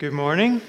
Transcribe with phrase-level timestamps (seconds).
[0.00, 0.62] Good morning.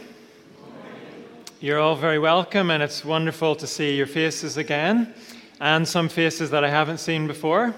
[1.62, 5.14] You're all very welcome, and it's wonderful to see your faces again,
[5.62, 7.74] and some faces that I haven't seen before.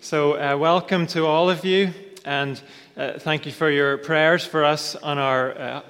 [0.00, 1.92] So, uh, welcome to all of you,
[2.24, 2.62] and
[2.96, 5.82] uh, thank you for your prayers for us on our uh,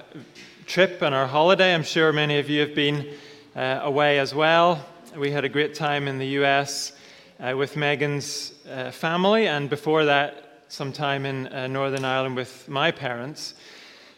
[0.65, 1.75] trip and our holiday.
[1.75, 3.07] I'm sure many of you have been
[3.55, 4.83] uh, away as well.
[5.15, 6.93] We had a great time in the US
[7.39, 12.89] uh, with Megan's uh, family, and before that, some time in Northern Ireland with my
[12.89, 13.53] parents.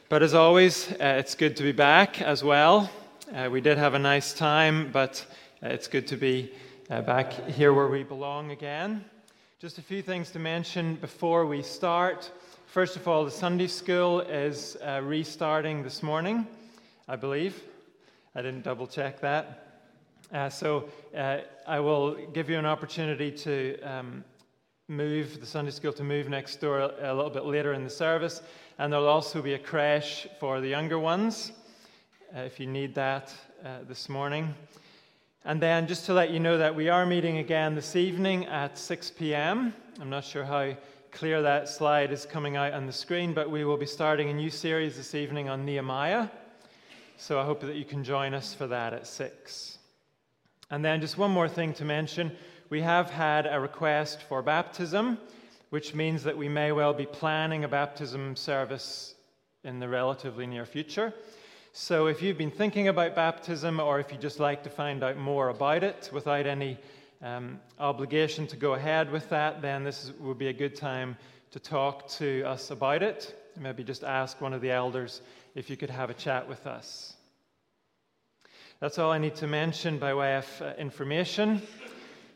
[0.09, 2.89] But as always, uh, it's good to be back as well.
[3.31, 5.23] Uh, we did have a nice time, but
[5.61, 6.51] uh, it's good to be
[6.89, 9.05] uh, back here where we belong again.
[9.59, 12.31] Just a few things to mention before we start.
[12.65, 16.47] First of all, the Sunday school is uh, restarting this morning,
[17.07, 17.61] I believe.
[18.33, 19.83] I didn't double check that.
[20.33, 24.23] Uh, so uh, I will give you an opportunity to um,
[24.87, 27.91] move the Sunday school to move next door a, a little bit later in the
[27.91, 28.41] service.
[28.79, 31.51] And there'll also be a creche for the younger ones
[32.33, 33.29] uh, if you need that
[33.61, 34.55] uh, this morning.
[35.43, 38.77] And then just to let you know that we are meeting again this evening at
[38.77, 39.73] 6 p.m.
[39.99, 40.77] I'm not sure how
[41.11, 44.33] clear that slide is coming out on the screen, but we will be starting a
[44.33, 46.29] new series this evening on Nehemiah.
[47.17, 49.77] So I hope that you can join us for that at 6.
[50.71, 52.31] And then just one more thing to mention.
[52.69, 55.17] We have had a request for baptism,
[55.69, 59.15] which means that we may well be planning a baptism service
[59.63, 61.13] in the relatively near future.
[61.73, 65.17] So if you've been thinking about baptism, or if you just like to find out
[65.17, 66.77] more about it without any
[67.21, 71.15] um, obligation to go ahead with that, then this is, would be a good time
[71.51, 73.35] to talk to us about it.
[73.59, 75.21] Maybe just ask one of the elders
[75.55, 77.13] if you could have a chat with us.
[78.79, 81.61] That's all I need to mention by way of uh, information.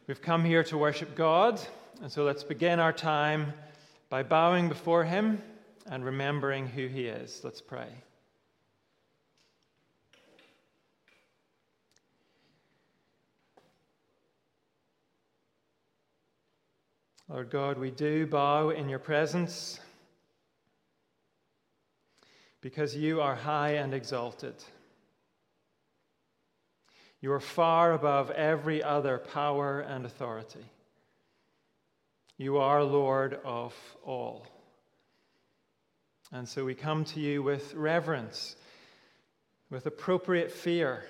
[0.08, 1.60] We've come here to worship God,
[2.04, 3.54] and so let's begin our time
[4.10, 5.42] by bowing before Him
[5.86, 7.40] and remembering who He is.
[7.46, 7.88] Let's pray.
[17.30, 19.80] Lord God, we do bow in your presence
[22.60, 24.56] because you are high and exalted.
[27.22, 30.66] You are far above every other power and authority.
[32.38, 34.48] You are Lord of all.
[36.32, 38.56] And so we come to you with reverence,
[39.70, 41.04] with appropriate fear.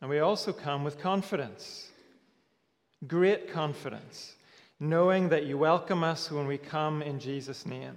[0.00, 1.88] And we also come with confidence,
[3.06, 4.34] great confidence,
[4.80, 7.94] knowing that you welcome us when we come in Jesus' name.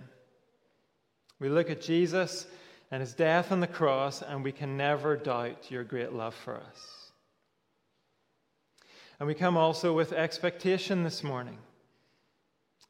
[1.40, 2.46] We look at Jesus
[2.92, 6.58] and his death on the cross, and we can never doubt your great love for
[6.58, 6.99] us.
[9.20, 11.58] And we come also with expectation this morning,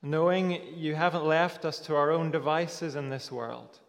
[0.03, 3.79] knowing you haven't left us to our own devices in this world.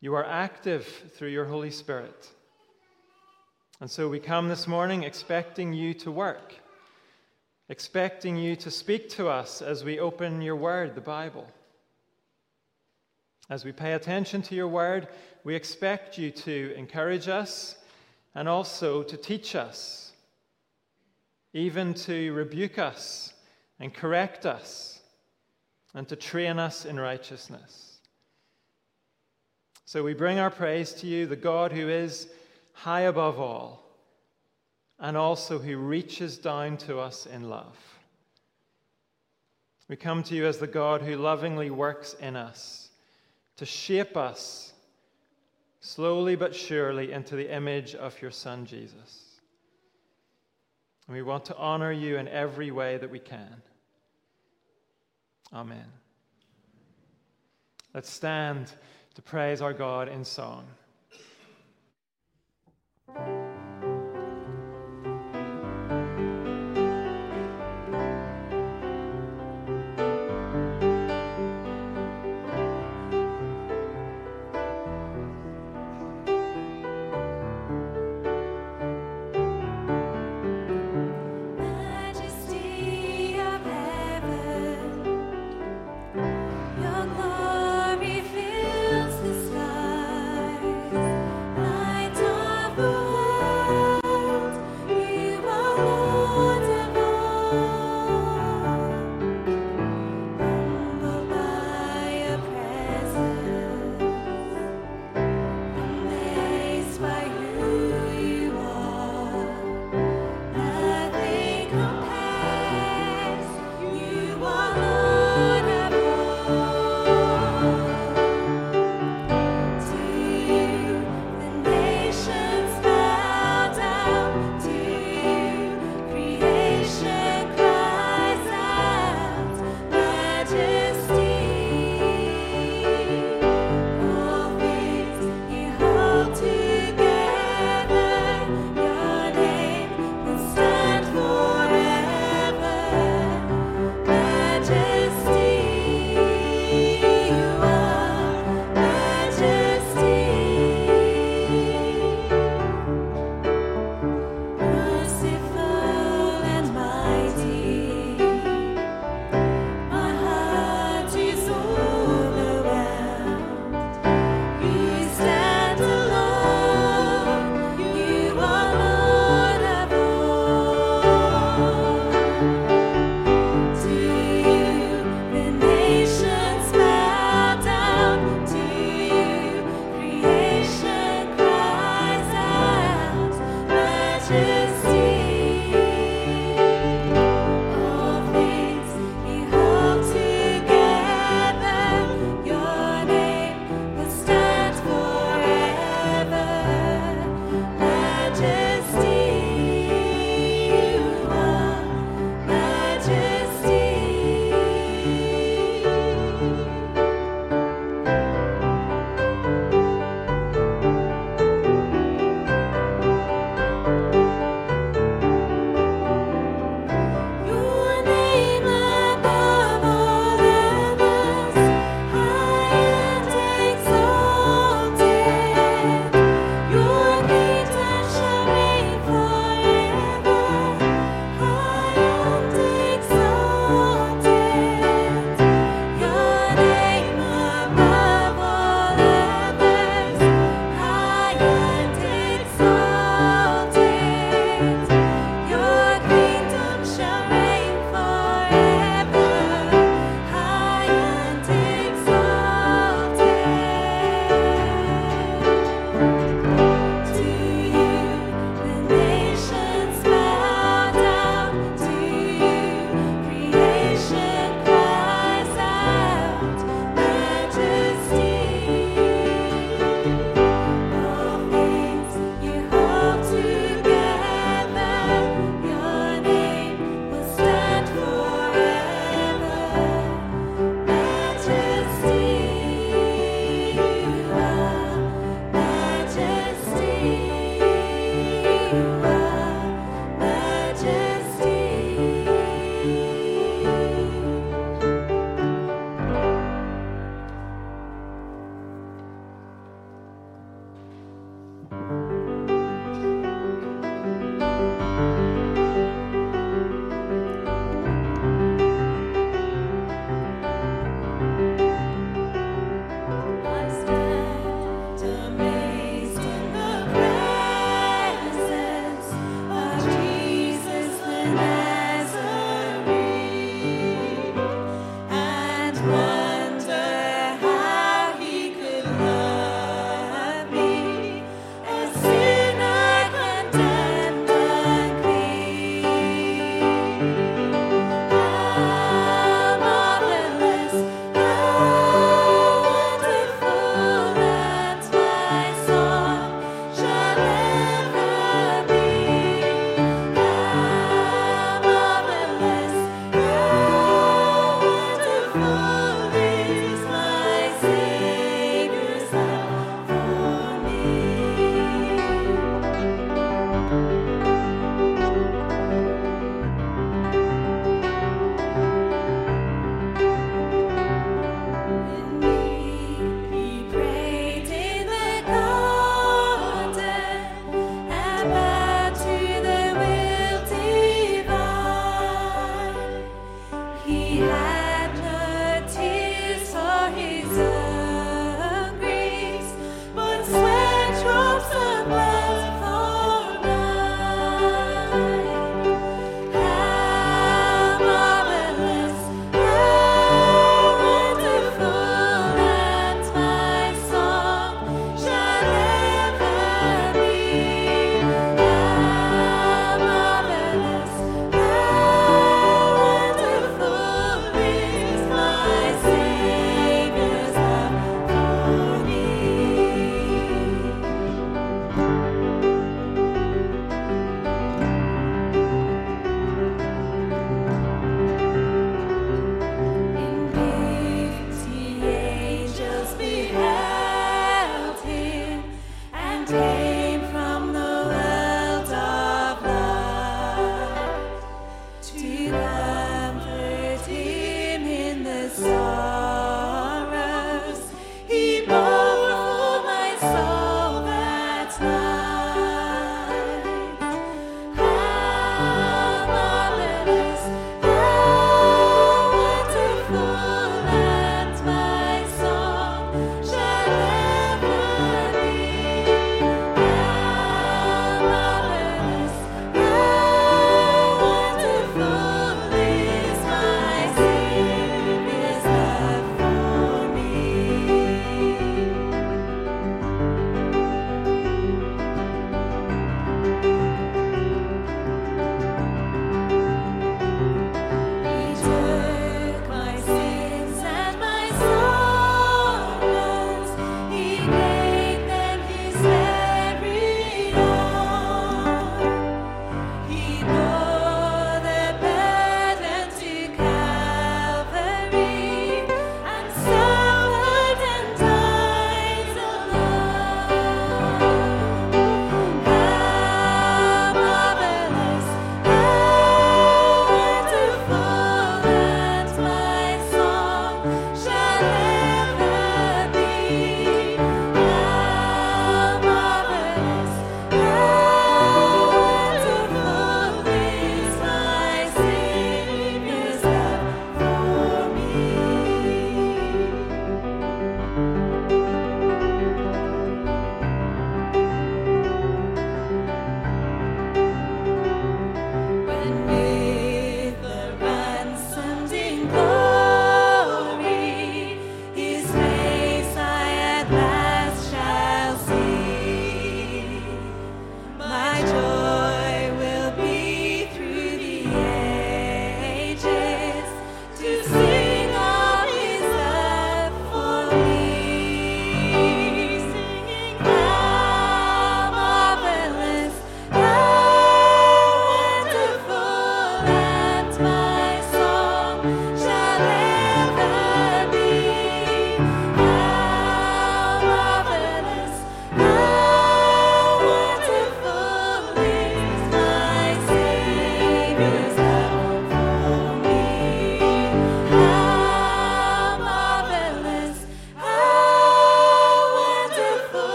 [0.00, 2.28] You are active through your Holy Spirit.
[3.80, 6.54] And so we come this morning expecting you to work,
[7.70, 11.48] expecting you to speak to us as we open your word, the Bible.
[13.48, 15.08] As we pay attention to your word,
[15.42, 17.76] we expect you to encourage us
[18.34, 20.09] and also to teach us,
[21.52, 23.32] even to rebuke us
[23.78, 25.00] and correct us,
[25.94, 27.98] and to train us in righteousness.
[29.86, 32.28] So we bring our praise to you, the God who is
[32.72, 33.82] high above all,
[34.98, 37.76] and also who reaches down to us in love.
[39.88, 42.90] We come to you as the God who lovingly works in us
[43.56, 44.72] to shape us
[45.80, 49.29] slowly but surely into the image of your Son, Jesus.
[51.10, 53.62] And we want to honor you in every way that we can.
[55.52, 55.86] Amen.
[57.92, 58.70] Let's stand
[59.16, 60.68] to praise our God in song.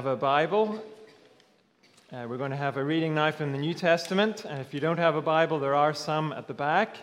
[0.00, 0.82] Have a Bible,
[2.10, 4.46] uh, we're going to have a reading now from the New Testament.
[4.46, 6.96] And if you don't have a Bible, there are some at the back.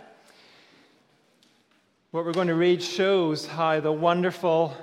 [2.10, 4.76] What we're going to read shows how the wonderful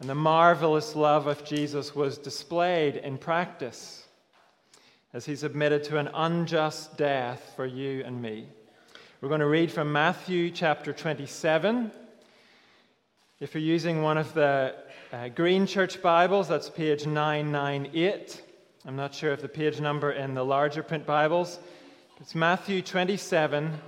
[0.00, 4.06] and the marvelous love of Jesus was displayed in practice
[5.12, 8.46] as he submitted to an unjust death for you and me.
[9.20, 11.92] We're going to read from Matthew chapter 27.
[13.40, 14.74] If you're using one of the
[15.12, 18.42] uh, Green Church Bibles, that's page 998.
[18.86, 21.58] I'm not sure if the page number in the larger print Bibles.
[22.18, 23.78] It's Matthew 27,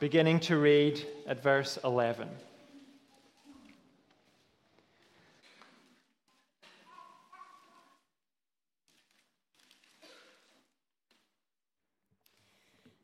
[0.00, 2.28] beginning to read at verse 11.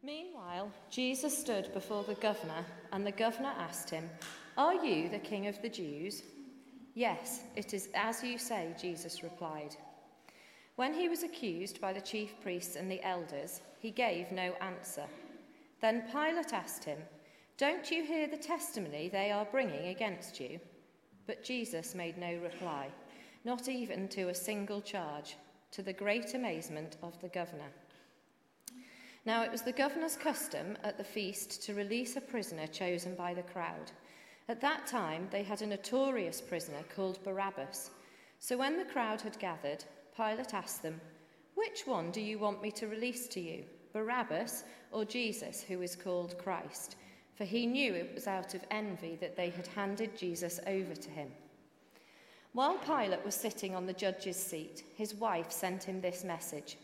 [0.03, 4.11] Meanwhile, Jesus stood before the governor, and the governor asked him,
[4.59, 6.25] Are you the king of the Jews?
[6.95, 9.77] Yes, it is as you say, Jesus replied.
[10.77, 15.07] When he was accused by the chief priests and the elders, he gave no answer.
[15.81, 16.99] Then Pilate asked him,
[17.59, 20.61] Don't you hear the testimony they are bringing against you?
[21.27, 22.89] But Jesus made no reply,
[23.45, 25.37] not even to a single charge,
[25.73, 27.71] to the great amazement of the governor.
[29.25, 33.35] Now it was the governor's custom at the feast to release a prisoner chosen by
[33.35, 33.93] the crowd.
[34.49, 37.91] At that time, they had a notorious prisoner called Barabbas.
[38.39, 39.85] So when the crowd had gathered,
[40.17, 41.01] Pilate asked them,
[41.55, 45.95] Which one do you want me to release to you, Barabbas or Jesus, who is
[45.95, 46.97] called Christ?
[47.37, 51.11] For he knew it was out of envy that they had handed Jesus over to
[51.11, 51.31] him.
[52.53, 56.77] While Pilate was sitting on the judge's seat, his wife sent him this message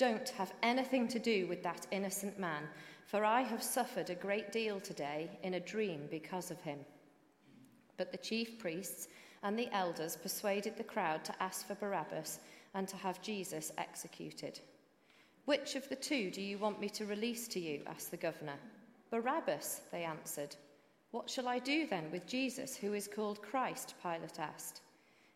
[0.00, 2.62] don't have anything to do with that innocent man,
[3.04, 6.78] for I have suffered a great deal today in a dream because of him.
[8.00, 9.08] But the chief priests
[9.42, 12.40] and the elders persuaded the crowd to ask for Barabbas
[12.72, 14.58] and to have Jesus executed.
[15.44, 17.82] Which of the two do you want me to release to you?
[17.86, 18.56] asked the governor.
[19.10, 20.56] Barabbas, they answered.
[21.10, 23.92] What shall I do then with Jesus, who is called Christ?
[24.02, 24.80] Pilate asked.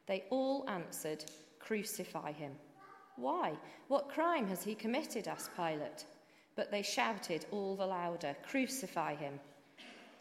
[0.06, 1.22] They all answered,
[1.58, 2.52] Crucify him.
[3.16, 3.52] Why?
[3.88, 5.28] What crime has he committed?
[5.28, 6.06] asked Pilate.
[6.56, 9.38] But they shouted all the louder, Crucify him.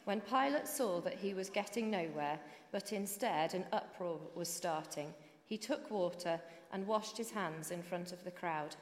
[0.06, 2.40] When Pilate saw that he was getting nowhere,
[2.72, 5.14] but instead an uproar was starting,
[5.46, 6.40] he took water
[6.72, 8.76] and washed his hands in front of the crowd.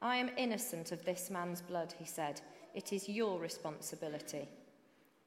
[0.00, 2.40] I am innocent of this man's blood, he said.
[2.74, 4.48] It is your responsibility.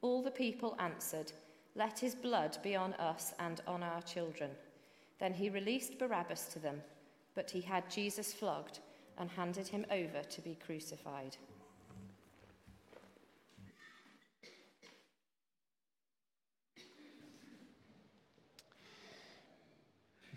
[0.02, 1.32] All the people answered,
[1.76, 4.52] Let his blood be on us and on our children.
[5.20, 6.82] Then he released Barabbas to them
[7.36, 8.80] but he had Jesus flogged
[9.18, 11.38] and handed him over to be crucified.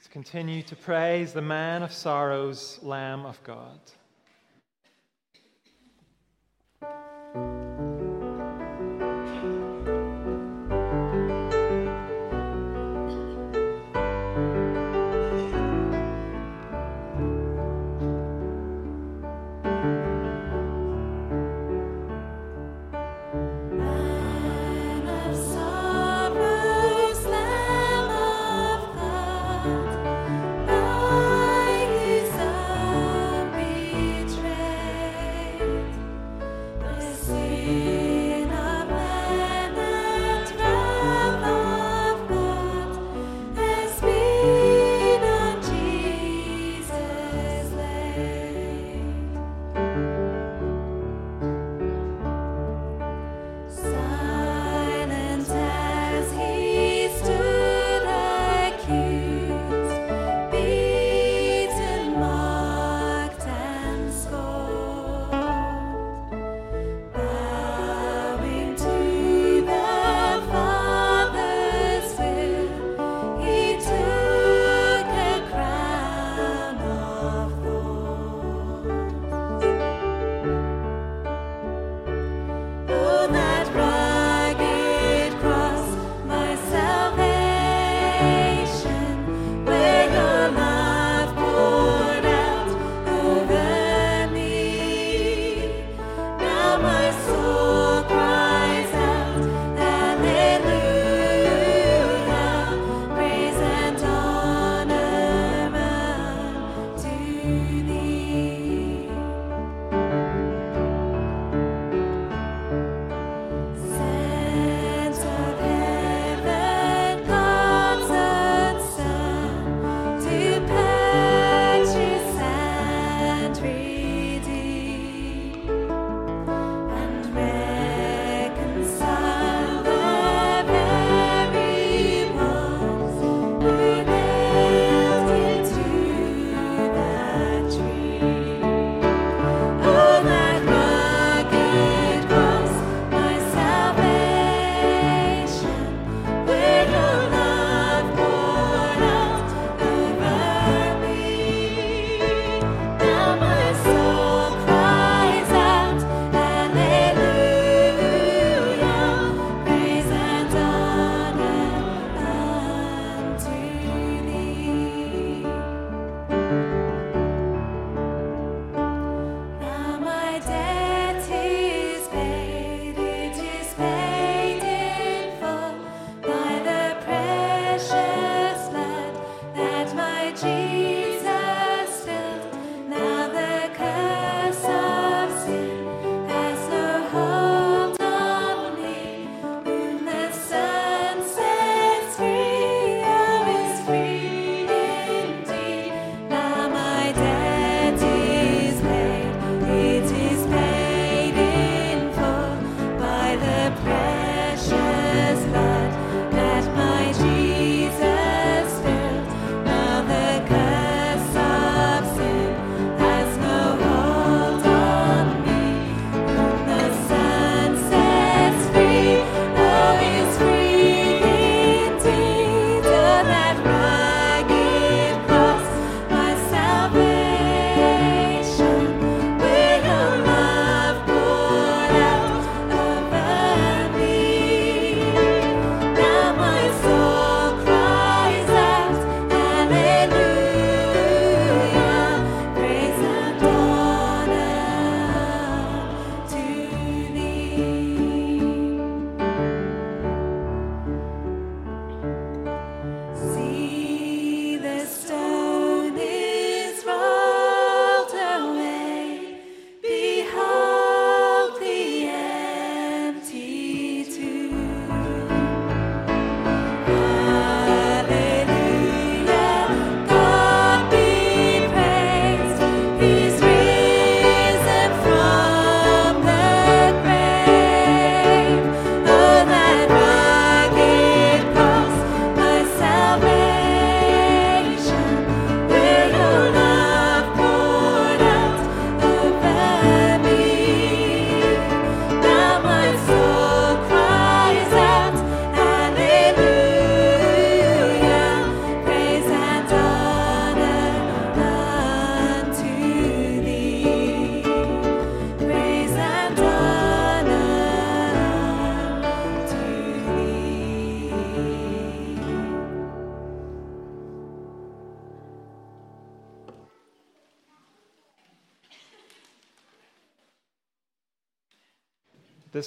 [0.08, 3.78] Let's continue to praise the man of sorrows, Lamb of God.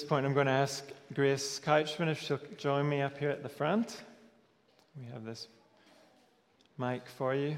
[0.02, 0.84] This point, I'm going to ask
[1.14, 4.02] Grace Couchman if she'll join me up here at the front.
[4.98, 5.46] We have this
[6.76, 7.56] mic for you.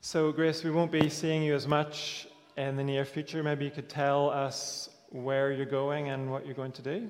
[0.00, 2.26] So, Grace, we won't be seeing you as much
[2.56, 3.44] in the near future.
[3.44, 7.08] Maybe you could tell us where you're going and what you're going to do.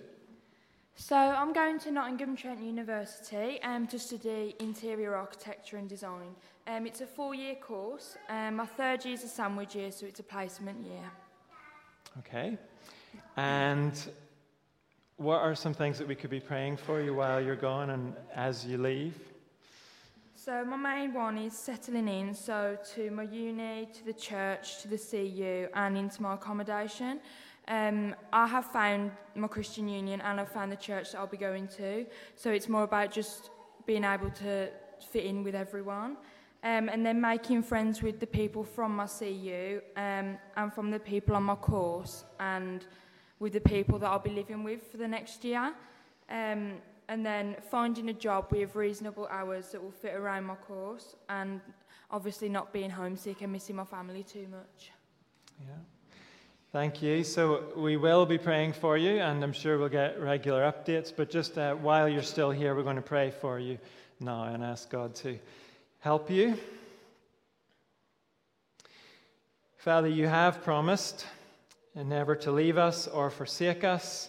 [0.97, 6.35] So I'm going to Nottingham Trent University um, to study interior architecture and design.
[6.67, 8.19] Um, it's a four-year course.
[8.29, 11.11] Um, my third year is a sandwich year, so it's a placement year.
[12.19, 12.59] Okay.
[13.37, 13.99] And
[15.17, 18.15] what are some things that we could be praying for you while you're gone and
[18.35, 19.19] as you leave?
[20.35, 24.89] So my main one is settling in, so to my uni, to the church, to
[24.89, 27.21] the CU, and into my accommodation.
[27.69, 31.37] Um, I have found my Christian union and I've found the church that I'll be
[31.37, 32.05] going to.
[32.35, 33.51] So it's more about just
[33.87, 34.69] being able to
[35.11, 36.17] fit in with everyone.
[36.65, 41.01] Um, and then making friends with the people from my CU um, and from the
[41.01, 42.87] people on my course and
[43.41, 45.75] with the people that I'll be living with for the next year.
[46.31, 46.75] Um,
[47.09, 51.61] and then finding a job with reasonable hours that will fit around my course and
[52.11, 54.93] obviously not being homesick and missing my family too much.
[55.61, 55.75] Yeah.
[56.73, 57.23] Thank you.
[57.23, 61.13] So, we will be praying for you, and I'm sure we'll get regular updates.
[61.15, 63.79] But just uh, while you're still here, we're going to pray for you
[64.21, 65.39] now and ask God to
[66.03, 66.59] help you.
[69.79, 71.27] Father, you have promised
[71.95, 74.29] never to leave us or forsake us.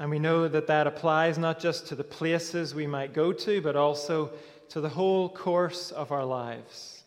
[0.00, 3.60] And we know that that applies not just to the places we might go to,
[3.60, 4.32] but also
[4.70, 7.04] to the whole course of our lives.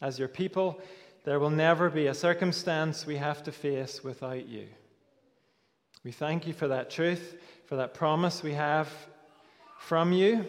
[0.00, 0.80] As your people,
[1.24, 4.68] there will never be a circumstance we have to face without you.
[6.02, 8.88] We thank you for that truth, for that promise we have
[9.78, 10.46] from you.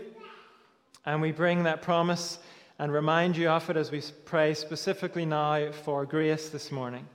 [1.05, 2.39] And we bring that promise
[2.79, 7.07] and remind you of it as we pray specifically now for Grace this morning.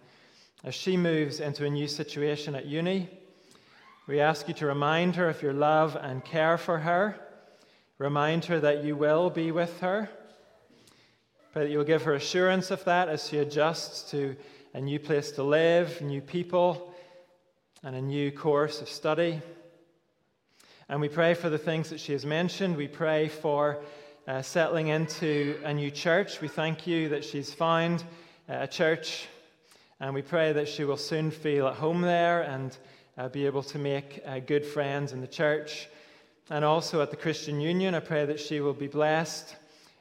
[0.64, 3.08] As she moves into a new situation at uni,
[4.06, 7.18] we ask you to remind her of your love and care for her.
[7.98, 10.08] Remind her that you will be with her
[11.52, 14.36] Pray that you'll give her assurance of that as she adjusts to
[14.74, 16.94] a new place to live, new people,
[17.82, 19.40] and a new course of study.
[20.90, 22.76] And we pray for the things that she has mentioned.
[22.76, 23.82] We pray for
[24.28, 26.42] uh, settling into a new church.
[26.42, 28.04] We thank you that she's found
[28.46, 29.26] uh, a church,
[30.00, 32.76] and we pray that she will soon feel at home there and
[33.16, 35.88] uh, be able to make uh, good friends in the church.
[36.50, 39.56] And also at the Christian Union, I pray that she will be blessed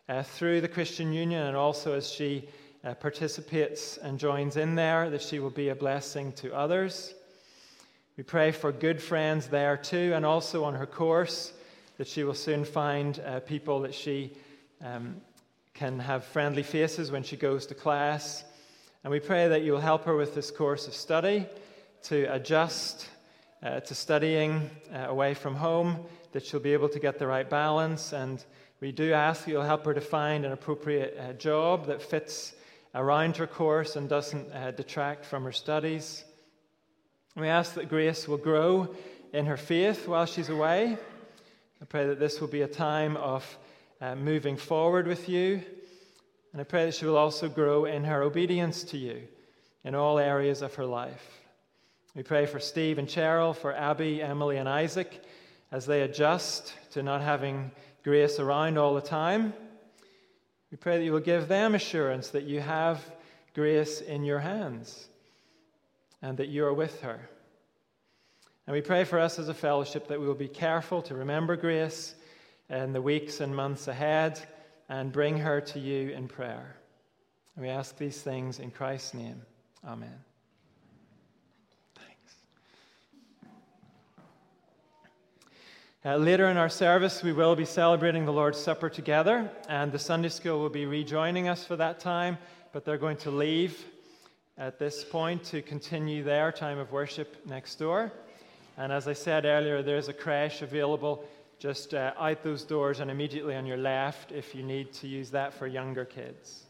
[0.10, 2.50] uh, through the Christian Union and also as she
[2.84, 7.14] uh, participates and joins in there, that she will be a blessing to others.
[8.18, 11.54] We pray for good friends there too, and also on her course,
[11.98, 14.32] that she will soon find uh, people that she
[14.84, 15.22] um,
[15.74, 18.44] can have friendly faces when she goes to class.
[19.04, 21.46] And we pray that you will help her with this course of study
[22.04, 23.10] to adjust
[23.64, 27.50] uh, to studying uh, away from home, that she'll be able to get the right
[27.50, 28.46] balance and
[28.80, 32.54] we do ask you'll help her to find an appropriate uh, job that fits
[32.94, 36.24] around her course and doesn't uh, detract from her studies.
[37.36, 38.96] We ask that Grace will grow
[39.34, 40.98] in her faith while she's away.
[41.82, 43.58] I pray that this will be a time of
[44.02, 45.62] uh, moving forward with you.
[46.52, 49.28] And I pray that she will also grow in her obedience to you
[49.84, 51.24] in all areas of her life.
[52.16, 55.24] We pray for Steve and Cheryl, for Abby, Emily, and Isaac
[55.72, 57.70] as they adjust to not having
[58.04, 59.54] grace around all the time.
[60.72, 63.04] We pray that you will give them assurance that you have
[63.54, 65.08] grace in your hands
[66.24, 67.30] and that you are with her.
[68.68, 71.56] And we pray for us as a fellowship that we will be careful to remember
[71.56, 72.16] grace
[72.70, 74.42] in the weeks and months ahead
[74.90, 76.76] and bring her to you in prayer.
[77.56, 79.42] And we ask these things in Christ's name.
[79.88, 80.20] Amen.
[86.06, 90.00] Uh, later in our service, we will be celebrating the Lord's Supper together, and the
[90.00, 92.38] Sunday school will be rejoining us for that time,
[92.72, 93.84] but they're going to leave
[94.58, 98.12] at this point to continue their time of worship next door.
[98.78, 101.26] And as I said earlier, there's a creche available
[101.60, 105.32] just uh, out those doors and immediately on your left if you need to use
[105.32, 106.67] that for younger kids.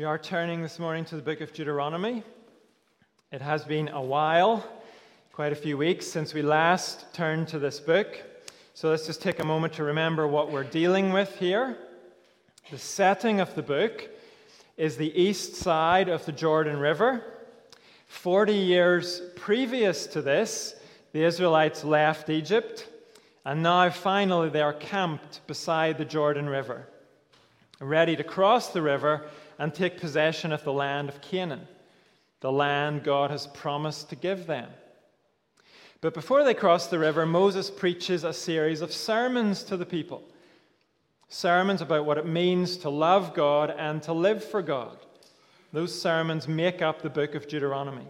[0.00, 2.22] We are turning this morning to the book of Deuteronomy.
[3.32, 4.66] It has been a while,
[5.30, 8.18] quite a few weeks, since we last turned to this book.
[8.72, 11.76] So let's just take a moment to remember what we're dealing with here.
[12.70, 14.08] The setting of the book
[14.78, 17.22] is the east side of the Jordan River.
[18.06, 20.76] 40 years previous to this,
[21.12, 22.88] the Israelites left Egypt,
[23.44, 26.88] and now finally they are camped beside the Jordan River,
[27.82, 29.28] ready to cross the river
[29.60, 31.68] and take possession of the land of Canaan,
[32.40, 34.70] the land God has promised to give them.
[36.00, 40.24] But before they cross the river, Moses preaches a series of sermons to the people
[41.32, 44.98] sermons about what it means to love God and to live for God.
[45.72, 48.08] Those sermons make up the book of Deuteronomy.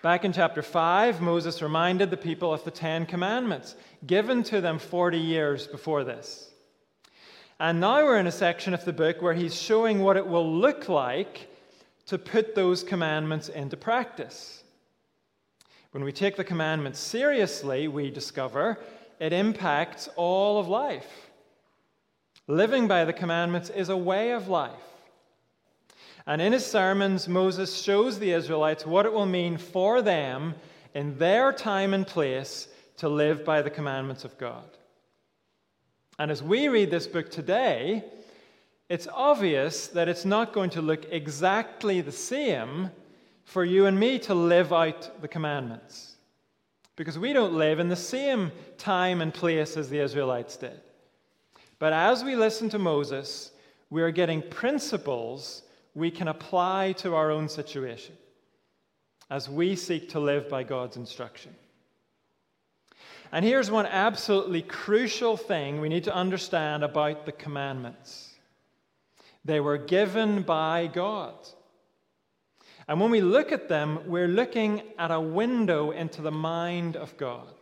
[0.00, 3.74] Back in chapter 5, Moses reminded the people of the Ten Commandments
[4.06, 6.49] given to them 40 years before this.
[7.60, 10.50] And now we're in a section of the book where he's showing what it will
[10.50, 11.46] look like
[12.06, 14.64] to put those commandments into practice.
[15.90, 18.78] When we take the commandments seriously, we discover
[19.18, 21.30] it impacts all of life.
[22.46, 24.72] Living by the commandments is a way of life.
[26.26, 30.54] And in his sermons, Moses shows the Israelites what it will mean for them
[30.94, 34.64] in their time and place to live by the commandments of God.
[36.20, 38.04] And as we read this book today,
[38.90, 42.90] it's obvious that it's not going to look exactly the same
[43.46, 46.16] for you and me to live out the commandments.
[46.94, 50.78] Because we don't live in the same time and place as the Israelites did.
[51.78, 53.52] But as we listen to Moses,
[53.88, 55.62] we are getting principles
[55.94, 58.14] we can apply to our own situation
[59.30, 61.54] as we seek to live by God's instruction.
[63.32, 68.26] And here's one absolutely crucial thing we need to understand about the commandments
[69.44, 71.34] they were given by God.
[72.86, 77.16] And when we look at them, we're looking at a window into the mind of
[77.16, 77.54] God.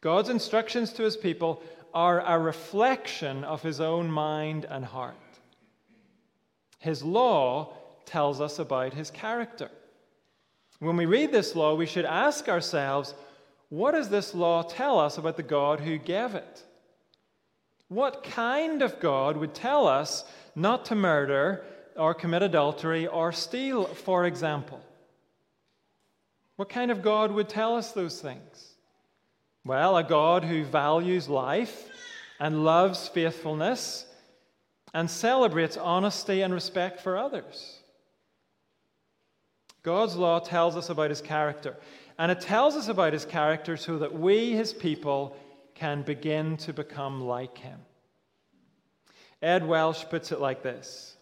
[0.00, 5.16] God's instructions to his people are a reflection of his own mind and heart.
[6.78, 7.72] His law
[8.04, 9.70] tells us about his character.
[10.78, 13.14] When we read this law, we should ask ourselves
[13.68, 16.62] what does this law tell us about the God who gave it?
[17.88, 20.24] What kind of God would tell us
[20.54, 21.64] not to murder
[21.96, 24.80] or commit adultery or steal, for example?
[26.56, 28.74] What kind of God would tell us those things?
[29.64, 31.88] Well, a God who values life
[32.38, 34.06] and loves faithfulness
[34.94, 37.80] and celebrates honesty and respect for others.
[39.82, 41.76] God's law tells us about his character,
[42.18, 45.36] and it tells us about his character so that we, his people,
[45.74, 47.78] can begin to become like him.
[49.42, 51.16] Ed Welch puts it like this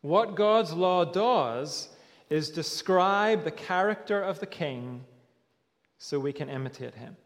[0.00, 1.88] What God's law does
[2.30, 5.04] is describe the character of the king
[5.98, 7.16] so we can imitate him.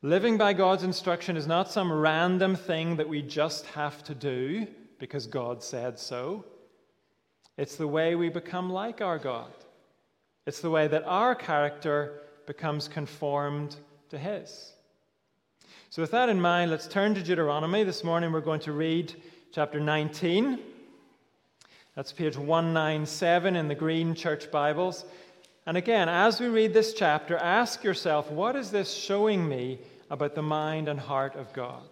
[0.00, 4.66] Living by God's instruction is not some random thing that we just have to do
[4.98, 6.44] because God said so.
[7.56, 9.52] It's the way we become like our God.
[10.46, 13.76] It's the way that our character becomes conformed
[14.10, 14.72] to His.
[15.90, 17.84] So, with that in mind, let's turn to Deuteronomy.
[17.84, 19.14] This morning we're going to read
[19.52, 20.58] chapter 19.
[21.94, 25.04] That's page 197 in the Green Church Bibles.
[25.66, 29.78] And again, as we read this chapter, ask yourself, what is this showing me
[30.12, 31.88] about the mind and heart of God.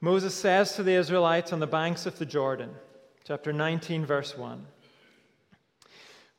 [0.00, 2.70] Moses says to the Israelites on the banks of the Jordan,
[3.24, 4.64] chapter 19, verse 1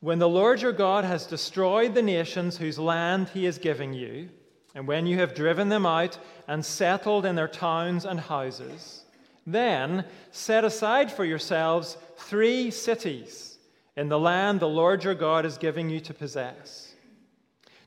[0.04, 4.28] When the Lord your God has destroyed the nations whose land he is giving you,
[4.74, 9.06] and when you have driven them out and settled in their towns and houses,
[9.46, 13.56] then set aside for yourselves three cities
[13.96, 16.94] in the land the Lord your God is giving you to possess.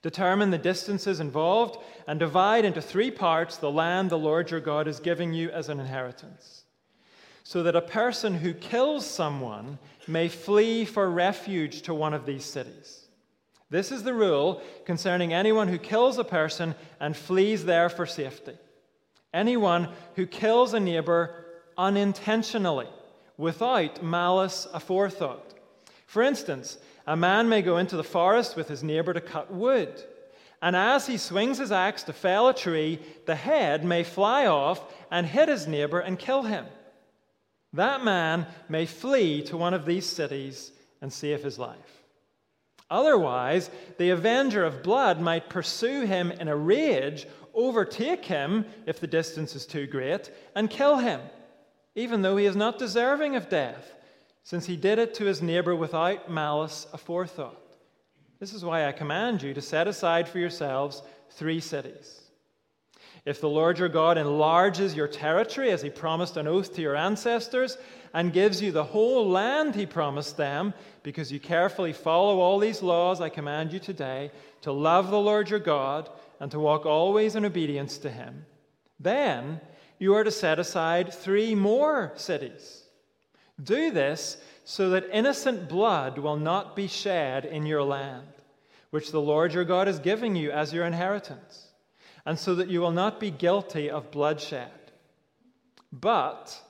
[0.01, 1.77] Determine the distances involved
[2.07, 5.69] and divide into three parts the land the Lord your God is giving you as
[5.69, 6.63] an inheritance,
[7.43, 9.77] so that a person who kills someone
[10.07, 13.05] may flee for refuge to one of these cities.
[13.69, 18.53] This is the rule concerning anyone who kills a person and flees there for safety.
[19.33, 21.45] Anyone who kills a neighbor
[21.77, 22.87] unintentionally,
[23.37, 25.53] without malice aforethought.
[26.05, 30.03] For instance, a man may go into the forest with his neighbor to cut wood.
[30.61, 34.81] And as he swings his axe to fell a tree, the head may fly off
[35.11, 36.65] and hit his neighbor and kill him.
[37.73, 42.03] That man may flee to one of these cities and save his life.
[42.89, 49.07] Otherwise, the avenger of blood might pursue him in a rage, overtake him if the
[49.07, 51.19] distance is too great, and kill him,
[51.95, 53.93] even though he is not deserving of death
[54.47, 57.57] since he did it to his neighbor without malice aforethought.
[58.39, 61.01] This is why I command you to set aside for yourselves
[61.31, 62.21] three cities.
[63.27, 66.95] If the Lord your God enlarges your territory as he promised an oath to your
[66.95, 67.77] ancestors
[68.13, 70.73] and gives you the whole land he promised them,
[71.03, 75.49] because you carefully follow all these laws I command you today, to love the Lord
[75.49, 76.09] your God
[76.39, 78.45] and to walk always in obedience to him,
[78.97, 79.59] then
[79.99, 82.83] you are to set aside three more cities.
[83.61, 88.27] Do this so that innocent blood will not be shed in your land,
[88.91, 91.66] which the Lord your God is giving you as your inheritance,
[92.27, 94.69] and so that you will not be guilty of bloodshed.
[95.93, 96.61] But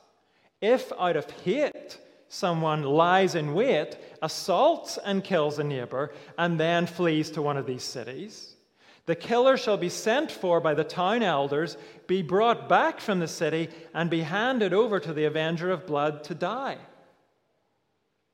[0.62, 1.98] if out of hate
[2.30, 7.66] someone lies in wait, assaults and kills a neighbor, and then flees to one of
[7.66, 8.54] these cities,
[9.08, 13.28] the killer shall be sent for by the town elders, be brought back from the
[13.28, 16.78] city, and be handed over to the avenger of blood to die.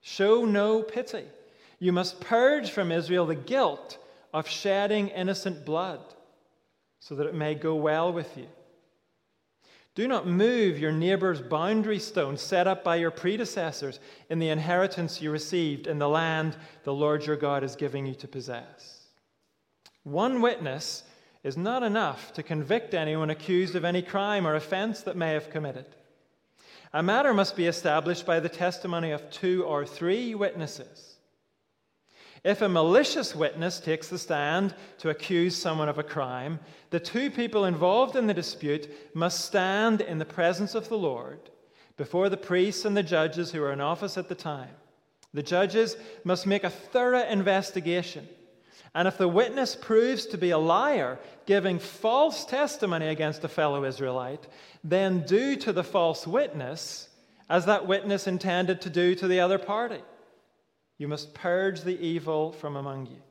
[0.01, 1.23] Show no pity.
[1.79, 3.97] You must purge from Israel the guilt
[4.33, 6.01] of shedding innocent blood,
[7.03, 8.47] so that it may go well with you.
[9.93, 13.99] Do not move your neighbor's boundary stone set up by your predecessors
[14.29, 18.15] in the inheritance you received in the land the Lord your God is giving you
[18.15, 19.01] to possess.
[20.03, 21.03] One witness
[21.43, 25.49] is not enough to convict anyone accused of any crime or offense that may have
[25.49, 25.87] committed.
[26.93, 31.12] A matter must be established by the testimony of two or three witnesses.
[32.43, 37.31] If a malicious witness takes the stand to accuse someone of a crime, the two
[37.31, 41.39] people involved in the dispute must stand in the presence of the Lord
[41.95, 44.75] before the priests and the judges who are in office at the time.
[45.33, 48.27] The judges must make a thorough investigation.
[48.93, 53.85] And if the witness proves to be a liar, giving false testimony against a fellow
[53.85, 54.47] Israelite,
[54.83, 57.07] then do to the false witness
[57.49, 60.01] as that witness intended to do to the other party.
[60.97, 63.21] You must purge the evil from among you.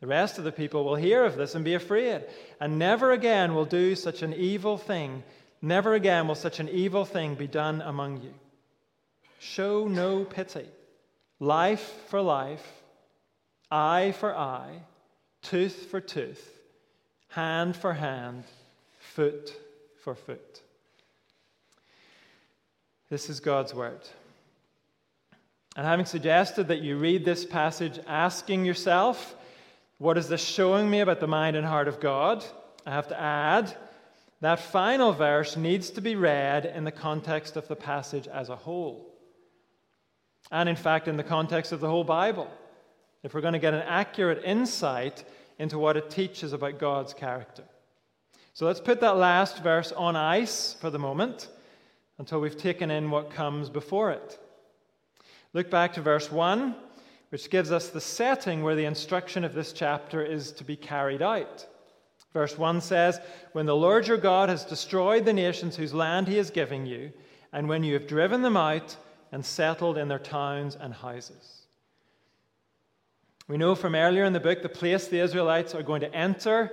[0.00, 2.24] The rest of the people will hear of this and be afraid,
[2.58, 5.22] and never again will do such an evil thing.
[5.62, 8.34] Never again will such an evil thing be done among you.
[9.38, 10.66] Show no pity.
[11.38, 12.66] Life for life,
[13.70, 14.82] eye for eye,
[15.42, 16.50] tooth for tooth,
[17.28, 18.44] hand for hand,
[18.98, 19.54] foot
[20.02, 20.60] for foot.
[23.10, 24.00] This is God's word.
[25.76, 29.36] And having suggested that you read this passage asking yourself,
[29.98, 32.44] what is this showing me about the mind and heart of God?
[32.86, 33.76] I have to add,
[34.40, 38.56] that final verse needs to be read in the context of the passage as a
[38.56, 39.14] whole.
[40.50, 42.50] And in fact, in the context of the whole Bible,
[43.22, 45.24] if we're going to get an accurate insight
[45.58, 47.64] into what it teaches about God's character.
[48.54, 51.48] So let's put that last verse on ice for the moment
[52.18, 54.38] until we've taken in what comes before it.
[55.52, 56.74] Look back to verse 1,
[57.30, 61.22] which gives us the setting where the instruction of this chapter is to be carried
[61.22, 61.66] out.
[62.32, 63.20] Verse 1 says,
[63.52, 67.12] When the Lord your God has destroyed the nations whose land he is giving you,
[67.52, 68.96] and when you have driven them out
[69.32, 71.62] and settled in their towns and houses.
[73.48, 76.70] We know from earlier in the book the place the Israelites are going to enter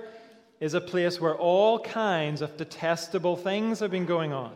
[0.60, 4.52] is a place where all kinds of detestable things have been going on.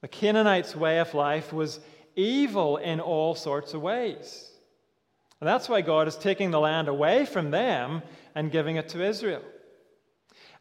[0.00, 1.80] The Canaanites' way of life was
[2.16, 4.50] evil in all sorts of ways.
[5.40, 8.02] And that's why God is taking the land away from them
[8.34, 9.42] and giving it to Israel.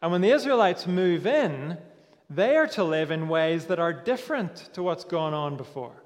[0.01, 1.77] And when the Israelites move in,
[2.29, 6.01] they are to live in ways that are different to what's gone on before.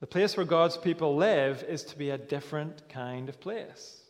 [0.00, 4.00] The place where God's people live is to be a different kind of place.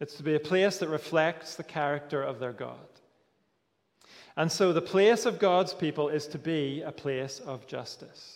[0.00, 2.86] It's to be a place that reflects the character of their God.
[4.36, 8.35] And so the place of God's people is to be a place of justice.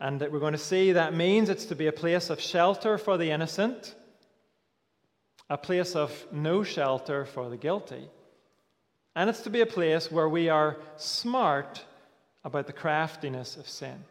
[0.00, 2.98] And that we're going to see that means it's to be a place of shelter
[2.98, 3.94] for the innocent,
[5.48, 8.08] a place of no shelter for the guilty,
[9.14, 11.84] and it's to be a place where we are smart
[12.44, 14.04] about the craftiness of sin.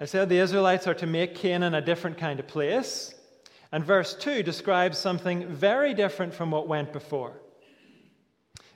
[0.00, 3.14] I said the Israelites are to make Canaan a different kind of place,
[3.72, 7.41] and verse 2 describes something very different from what went before.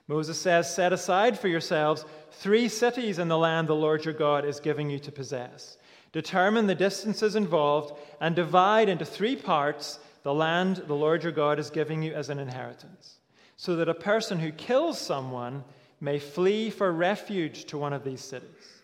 [0.09, 4.45] Moses says, Set aside for yourselves three cities in the land the Lord your God
[4.45, 5.79] is giving you to possess.
[6.13, 11.59] Determine the distances involved and divide into three parts the land the Lord your God
[11.59, 13.19] is giving you as an inheritance,
[13.57, 15.63] so that a person who kills someone
[16.01, 18.83] may flee for refuge to one of these cities.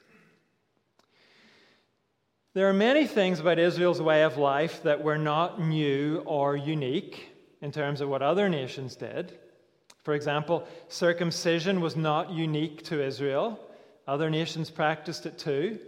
[2.54, 7.30] There are many things about Israel's way of life that were not new or unique
[7.62, 9.38] in terms of what other nations did.
[10.02, 13.60] For example, circumcision was not unique to Israel,
[14.06, 15.78] other nations practiced it too.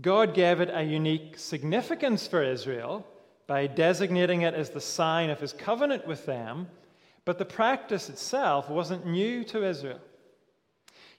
[0.00, 3.06] God gave it a unique significance for Israel
[3.46, 6.68] by designating it as the sign of his covenant with them,
[7.24, 10.00] but the practice itself wasn't new to Israel.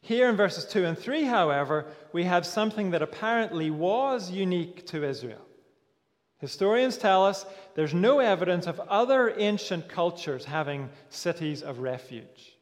[0.01, 5.03] Here in verses 2 and 3, however, we have something that apparently was unique to
[5.03, 5.41] Israel.
[6.45, 7.43] Historians tell us
[7.73, 12.55] there's no evidence of other ancient cultures having cities of refuge.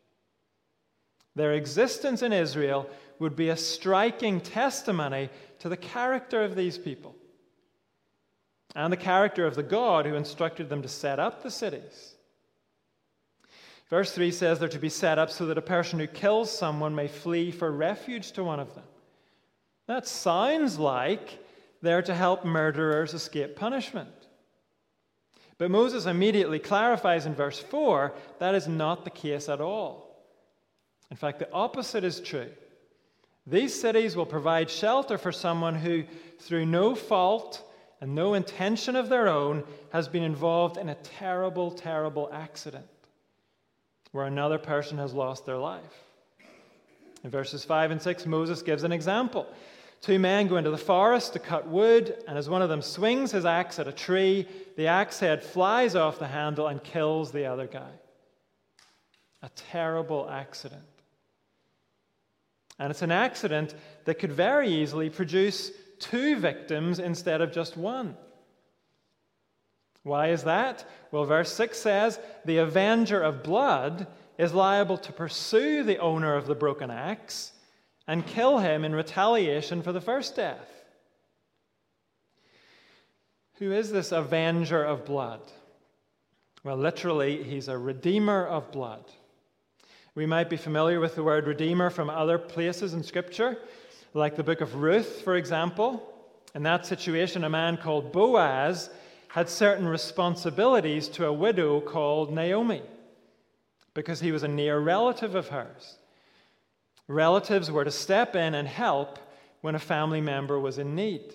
[1.36, 5.30] Their existence in Israel would be a striking testimony
[5.60, 7.14] to the character of these people
[8.74, 12.16] and the character of the God who instructed them to set up the cities.
[13.90, 16.96] Verse 3 says they're to be set up so that a person who kills someone
[16.96, 18.86] may flee for refuge to one of them.
[19.88, 21.43] That sounds like
[21.84, 24.10] they're to help murderers escape punishment.
[25.58, 30.18] But Moses immediately clarifies in verse 4 that is not the case at all.
[31.12, 32.50] In fact, the opposite is true.
[33.46, 36.06] These cities will provide shelter for someone who,
[36.40, 37.70] through no fault
[38.00, 42.86] and no intention of their own, has been involved in a terrible, terrible accident
[44.14, 46.04] where another person has lost their life.
[47.26, 49.48] In verses 5 and 6, Moses gives an example.
[50.04, 53.32] Two men go into the forest to cut wood, and as one of them swings
[53.32, 54.46] his axe at a tree,
[54.76, 57.90] the axe head flies off the handle and kills the other guy.
[59.44, 60.84] A terrible accident.
[62.80, 68.18] And it's an accident that could very easily produce two victims instead of just one.
[70.04, 70.84] Why is that?
[71.12, 76.46] Well, verse 6 says the avenger of blood is liable to pursue the owner of
[76.46, 77.53] the broken axe
[78.08, 80.68] and kill him in retaliation for the first death.
[83.56, 85.42] Who is this avenger of blood?
[86.64, 89.06] Well, literally, he's a redeemer of blood.
[90.16, 93.58] We might be familiar with the word redeemer from other places in Scripture,
[94.14, 96.10] like the book of Ruth, for example.
[96.56, 98.90] In that situation, a man called Boaz
[99.30, 102.84] had certain responsibilities to a widow called Naomi
[103.94, 105.98] because he was a near relative of hers.
[107.08, 109.20] Relatives were to step in and help
[109.62, 111.34] when a family member was in need.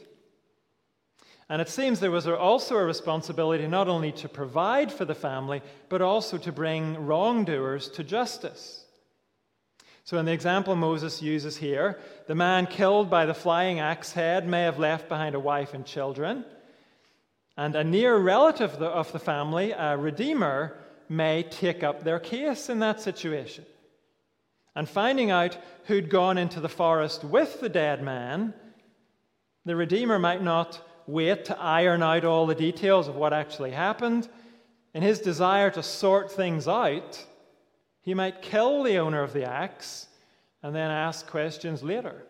[1.49, 5.63] And it seems there was also a responsibility not only to provide for the family,
[5.89, 8.85] but also to bring wrongdoers to justice.
[10.05, 14.47] So, in the example Moses uses here, the man killed by the flying axe head
[14.47, 16.45] may have left behind a wife and children.
[17.57, 22.79] And a near relative of the family, a redeemer, may take up their case in
[22.79, 23.65] that situation.
[24.79, 28.55] And finding out who'd gone into the forest with the dead man,
[29.65, 34.29] the redeemer might not wait to iron out all the details of what actually happened.
[34.95, 37.27] In his desire to sort things out,
[38.03, 40.07] he might kill the owner of the axe
[40.63, 42.23] and then ask questions later.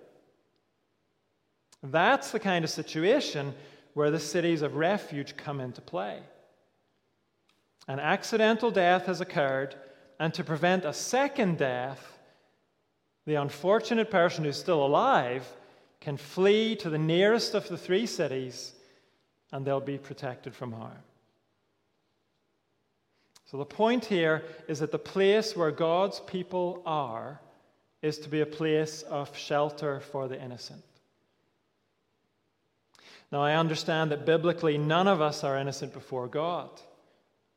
[1.83, 3.53] That's the kind of situation
[3.93, 6.23] where the cities of refuge come into play.
[7.87, 9.75] An accidental death has occurred,
[10.19, 12.18] and to prevent a second death,
[13.29, 15.47] the unfortunate person who's still alive
[16.01, 18.73] can flee to the nearest of the three cities
[19.53, 21.03] and they'll be protected from harm.
[23.45, 27.39] So, the point here is that the place where God's people are
[28.01, 30.83] is to be a place of shelter for the innocent.
[33.31, 36.71] Now, I understand that biblically none of us are innocent before God.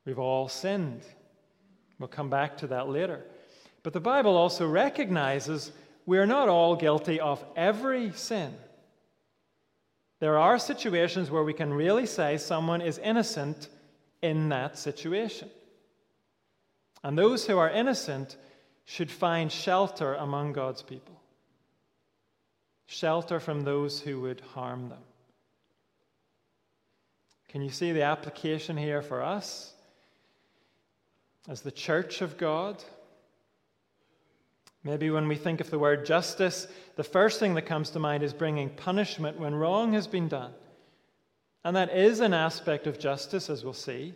[0.05, 1.03] We've all sinned.
[1.97, 3.23] We'll come back to that later.
[3.83, 5.71] But the Bible also recognizes
[6.05, 8.53] we're not all guilty of every sin.
[10.19, 13.69] There are situations where we can really say someone is innocent
[14.21, 15.49] in that situation.
[17.03, 18.37] And those who are innocent
[18.85, 21.19] should find shelter among God's people,
[22.85, 25.03] shelter from those who would harm them.
[27.49, 29.73] Can you see the application here for us
[31.49, 32.83] as the church of God?
[34.83, 38.23] Maybe when we think of the word justice, the first thing that comes to mind
[38.23, 40.53] is bringing punishment when wrong has been done.
[41.63, 44.15] And that is an aspect of justice, as we'll see.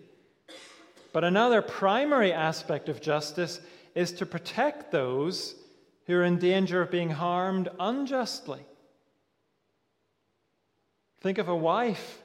[1.14, 3.62] But another primary aspect of justice
[3.94, 5.56] is to protect those
[6.08, 8.62] who are in danger of being harmed unjustly.
[11.22, 12.24] Think of a wife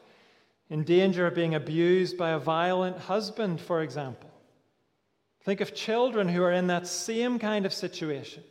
[0.70, 4.29] in danger of being abused by a violent husband, for example.
[5.42, 8.42] Think of children who are in that same kind of situation.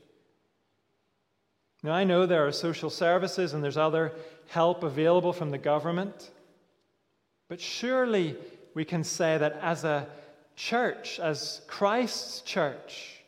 [1.84, 4.14] Now, I know there are social services and there's other
[4.48, 6.32] help available from the government,
[7.48, 8.36] but surely
[8.74, 10.08] we can say that as a
[10.56, 13.22] church, as Christ's church,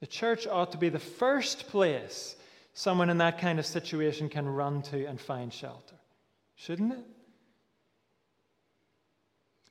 [0.00, 2.36] the church ought to be the first place
[2.74, 5.96] someone in that kind of situation can run to and find shelter.
[6.56, 7.04] Shouldn't it?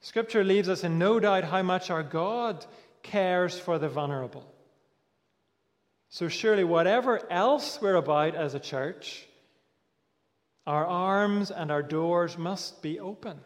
[0.05, 2.63] Scripture leaves us in no doubt how much our God
[3.01, 4.45] cares for the vulnerable.
[6.09, 9.25] So, surely, whatever else we're about as a church,
[10.67, 13.39] our arms and our doors must be open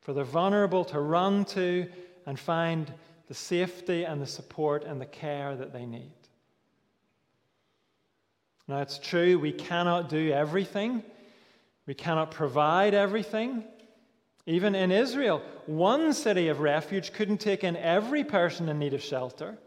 [0.00, 1.86] for the vulnerable to run to
[2.24, 2.90] and find
[3.26, 6.16] the safety and the support and the care that they need.
[8.66, 11.02] Now, it's true, we cannot do everything,
[11.84, 13.64] we cannot provide everything.
[14.48, 19.02] Even in Israel, one city of refuge couldn't take in every person in need of
[19.02, 19.58] shelter.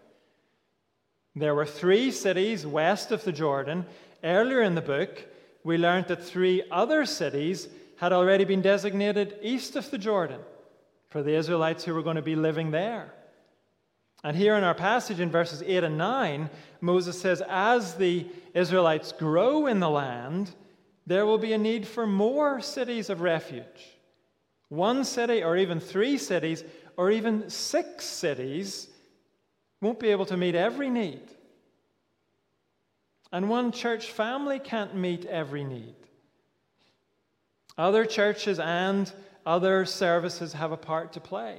[1.36, 3.86] There were three cities west of the Jordan.
[4.24, 5.24] Earlier in the book,
[5.64, 7.68] we learned that three other cities
[7.98, 10.42] had already been designated east of the Jordan
[11.10, 13.14] for the Israelites who were going to be living there.
[14.24, 16.50] And here in our passage in verses 8 and 9,
[16.82, 18.26] Moses says, As the
[18.56, 20.56] Israelites grow in the land,
[21.06, 24.01] there will be a need for more cities of refuge.
[24.72, 26.64] One city, or even three cities,
[26.96, 28.88] or even six cities
[29.82, 31.30] won't be able to meet every need.
[33.34, 35.96] And one church family can't meet every need.
[37.78, 39.12] Other churches and
[39.46, 41.58] other services have a part to play.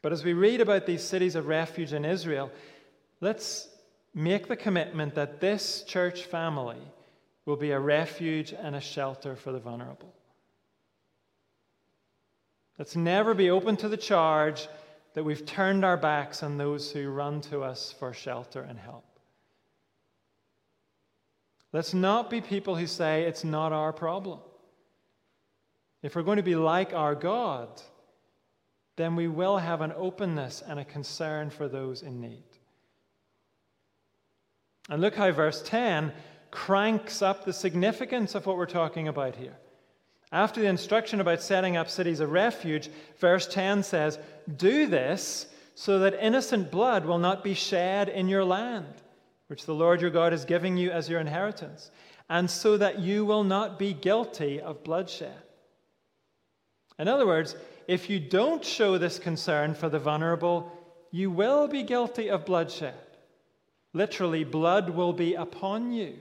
[0.00, 2.50] But as we read about these cities of refuge in Israel,
[3.20, 3.68] let's
[4.14, 6.80] make the commitment that this church family
[7.44, 10.15] will be a refuge and a shelter for the vulnerable.
[12.78, 14.68] Let's never be open to the charge
[15.14, 19.04] that we've turned our backs on those who run to us for shelter and help.
[21.72, 24.40] Let's not be people who say it's not our problem.
[26.02, 27.68] If we're going to be like our God,
[28.96, 32.44] then we will have an openness and a concern for those in need.
[34.88, 36.12] And look how verse 10
[36.50, 39.56] cranks up the significance of what we're talking about here.
[40.32, 44.18] After the instruction about setting up cities of refuge, verse 10 says,
[44.56, 48.86] Do this so that innocent blood will not be shed in your land
[49.48, 51.90] which the Lord your God is giving you as your inheritance,
[52.28, 55.36] and so that you will not be guilty of bloodshed.
[56.98, 57.54] In other words,
[57.86, 60.72] if you don't show this concern for the vulnerable,
[61.12, 62.94] you will be guilty of bloodshed.
[63.92, 66.18] Literally, blood will be upon you.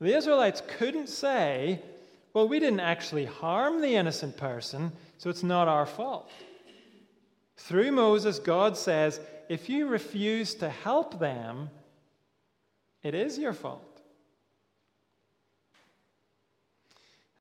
[0.00, 1.80] The Israelites couldn't say,
[2.32, 6.30] well, we didn't actually harm the innocent person, so it's not our fault.
[7.56, 11.68] Through Moses, God says, if you refuse to help them,
[13.02, 14.00] it is your fault.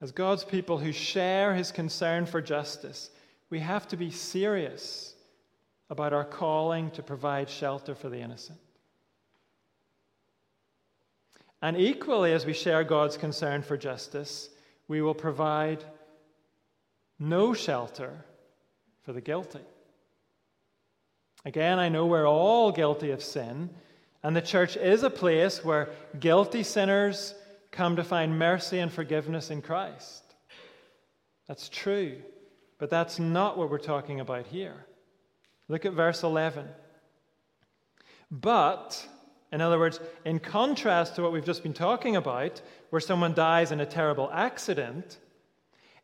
[0.02, 3.10] As God's people who share his concern for justice,
[3.50, 5.14] we have to be serious
[5.90, 8.60] about our calling to provide shelter for the innocent.
[11.62, 14.50] And equally, as we share God's concern for justice,
[14.88, 15.84] we will provide
[17.20, 18.26] no shelter
[19.04, 19.60] for the guilty.
[21.46, 23.70] Again, I know we're all guilty of sin,
[24.24, 25.90] and the church is a place where
[26.20, 27.34] guilty sinners
[27.72, 30.24] come to find mercy and forgiveness in Christ.
[31.48, 32.18] That's true,
[32.78, 34.86] but that's not what we're talking about here.
[35.68, 36.68] Look at verse 11.
[38.32, 39.08] But,
[39.52, 43.72] in other words, in contrast to what we've just been talking about, where someone dies
[43.72, 45.18] in a terrible accident,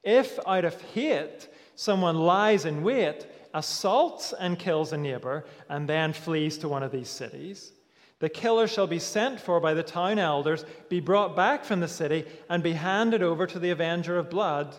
[0.04, 6.12] if out of hate someone lies in wait assaults and kills a neighbor, and then
[6.12, 7.72] flees to one of these cities.
[8.20, 11.88] The killer shall be sent for by the town elders, be brought back from the
[11.88, 14.76] city, and be handed over to the avenger of blood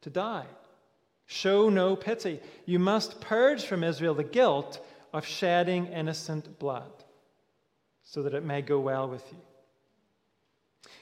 [0.00, 0.46] to die.
[1.26, 2.40] Show no pity.
[2.64, 6.99] You must purge from Israel the guilt of shedding innocent blood,
[8.10, 9.38] so that it may go well with you.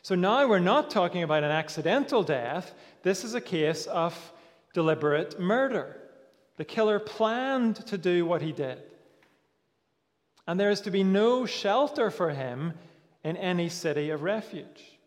[0.03, 2.75] So now we're not talking about an accidental death.
[3.03, 4.15] This is a case of
[4.75, 5.97] deliberate murder.
[6.59, 8.83] The killer planned to do what he did.
[10.47, 12.75] And there is to be no shelter for him
[13.25, 14.99] in any city of refuge.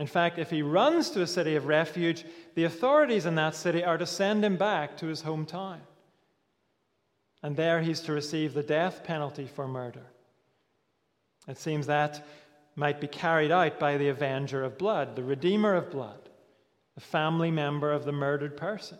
[0.00, 2.24] In fact, if he runs to a city of refuge,
[2.56, 5.78] the authorities in that city are to send him back to his hometown.
[7.44, 10.11] And there he's to receive the death penalty for murder.
[11.48, 12.24] It seems that
[12.76, 16.28] might be carried out by the avenger of blood, the redeemer of blood,
[16.94, 18.98] the family member of the murdered person.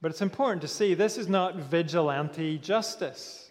[0.00, 3.50] But it's important to see this is not vigilante justice.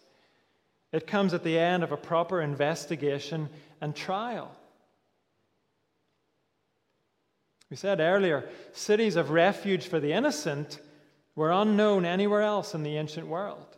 [0.91, 3.49] It comes at the end of a proper investigation
[3.81, 4.55] and trial.
[7.69, 10.79] We said earlier, cities of refuge for the innocent
[11.35, 13.75] were unknown anywhere else in the ancient world.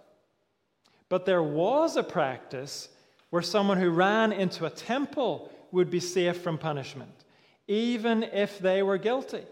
[1.09, 2.89] But there was a practice
[3.29, 7.25] where someone who ran into a temple would be safe from punishment,
[7.67, 9.43] even if they were guilty.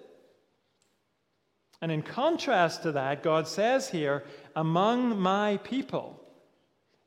[1.82, 4.23] And in contrast to that, God says here,
[4.55, 6.21] Among my people,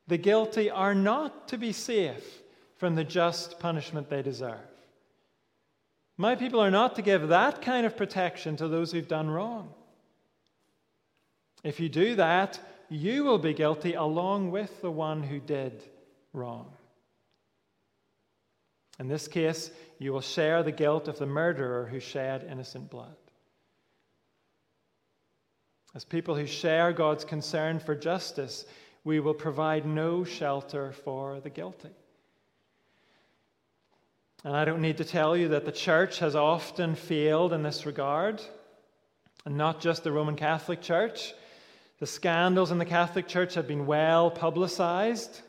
[0.07, 2.41] the guilty are not to be safe
[2.77, 4.59] from the just punishment they deserve.
[6.17, 9.73] My people are not to give that kind of protection to those who've done wrong.
[11.63, 12.59] If you do that,
[12.89, 15.83] you will be guilty along with the one who did
[16.33, 16.71] wrong.
[18.99, 23.15] In this case, you will share the guilt of the murderer who shed innocent blood.
[25.95, 28.65] As people who share God's concern for justice,
[29.03, 31.89] we will provide no shelter for the guilty.
[34.43, 37.85] And I don't need to tell you that the church has often failed in this
[37.85, 38.41] regard,
[39.45, 41.33] and not just the Roman Catholic Church.
[41.99, 45.41] The scandals in the Catholic Church have been well publicized,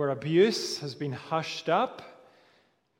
[0.00, 2.00] where abuse has been hushed up,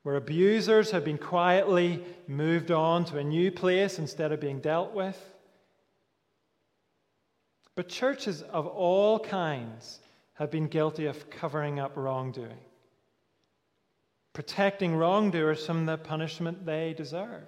[0.03, 4.93] where abusers have been quietly moved on to a new place instead of being dealt
[4.93, 5.17] with.
[7.73, 9.99] But churches of all kinds
[10.33, 12.59] have been guilty of covering up wrongdoing,
[14.33, 17.47] protecting wrongdoers from the punishment they deserve.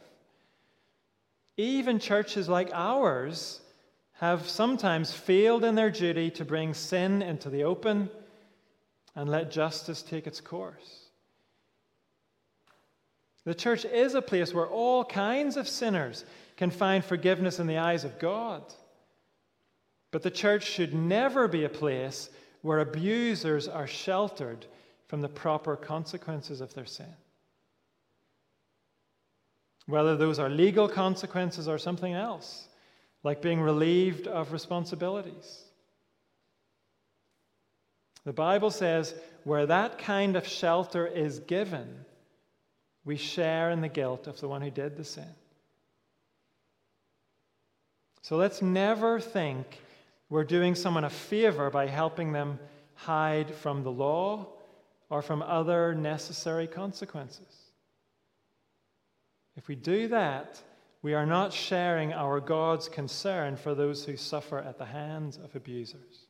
[1.58, 3.62] Even churches like ours
[4.14, 8.10] have sometimes failed in their duty to bring sin into the open
[9.16, 11.06] and let justice take its course.
[13.46, 16.24] The church is a place where all kinds of sinners
[16.56, 18.64] can find forgiveness in the eyes of God.
[20.12, 22.30] But the church should never be a place
[22.62, 24.66] where abusers are sheltered
[25.08, 27.14] from the proper consequences of their sin.
[29.86, 32.68] Whether those are legal consequences or something else
[33.24, 35.64] like being relieved of responsibilities.
[38.26, 39.14] The Bible says
[39.44, 42.06] where that kind of shelter is given,
[43.04, 45.36] we share in the guilt of the one who did the sin.
[48.22, 49.82] So let's never think
[50.30, 52.58] we're doing someone a favor by helping them
[52.96, 54.48] hide from the law
[55.10, 57.72] or from other necessary consequences.
[59.58, 60.62] If we do that,
[61.02, 65.56] we are not sharing our God's concern for those who suffer at the hands of
[65.56, 66.28] abusers.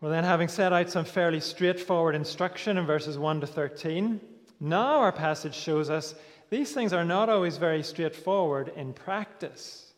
[0.00, 4.20] Well, then, having set out some fairly straightforward instruction in verses 1 to 13,
[4.60, 6.14] now our passage shows us
[6.50, 9.92] these things are not always very straightforward in practice.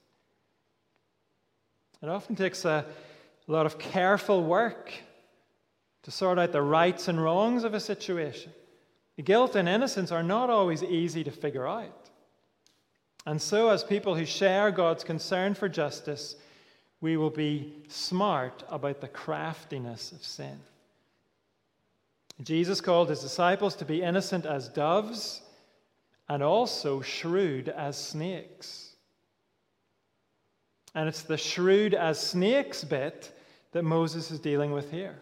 [2.02, 2.86] It often takes a,
[3.46, 4.92] lot of careful work
[6.04, 8.52] to sort out the rights and wrongs of a situation.
[9.24, 12.08] Guilt and innocence are not always easy to figure out.
[13.26, 16.36] And so, as people who share God's concern for justice,
[17.00, 20.58] we will be smart about the craftiness of sin.
[22.42, 25.42] Jesus called his disciples to be innocent as doves
[26.28, 28.94] and also shrewd as snakes.
[30.94, 33.32] And it's the shrewd as snakes bit
[33.72, 35.18] that Moses is dealing with here.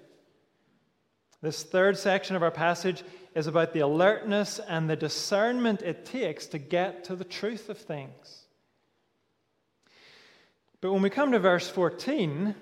[1.41, 3.05] This third section of our passage
[3.35, 7.79] is about the alertness and the discernment it takes to get to the truth of
[7.79, 8.38] things.
[10.81, 12.55] But when we come to verse 14,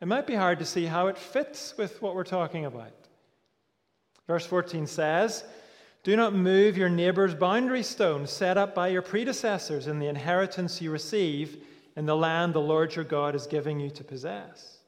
[0.00, 2.92] it might be hard to see how it fits with what we're talking about.
[4.26, 5.44] Verse 14 says,
[6.02, 10.82] Do not move your neighbor's boundary stone set up by your predecessors in the inheritance
[10.82, 11.62] you receive
[11.96, 14.78] in the land the Lord your God is giving you to possess.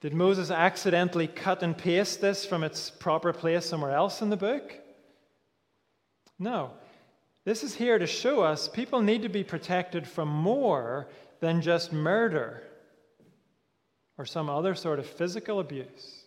[0.00, 4.36] Did Moses accidentally cut and paste this from its proper place somewhere else in the
[4.36, 4.78] book?
[6.38, 6.72] No.
[7.46, 11.06] This is here to show us people need to be protected from more
[11.38, 12.60] than just murder
[14.18, 16.24] or some other sort of physical abuse.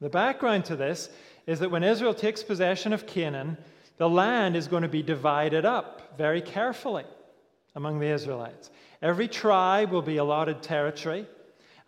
[0.00, 1.10] The background to this
[1.48, 3.56] is that when Israel takes possession of Canaan,
[3.96, 7.04] the land is going to be divided up very carefully
[7.74, 8.70] among the Israelites.
[9.02, 11.26] Every tribe will be allotted territory.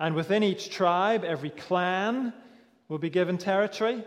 [0.00, 2.32] And within each tribe, every clan
[2.88, 4.02] will be given territory.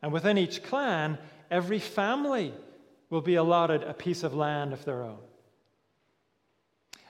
[0.00, 1.18] And within each clan,
[1.50, 2.54] every family
[3.10, 5.18] will be allotted a piece of land of their own.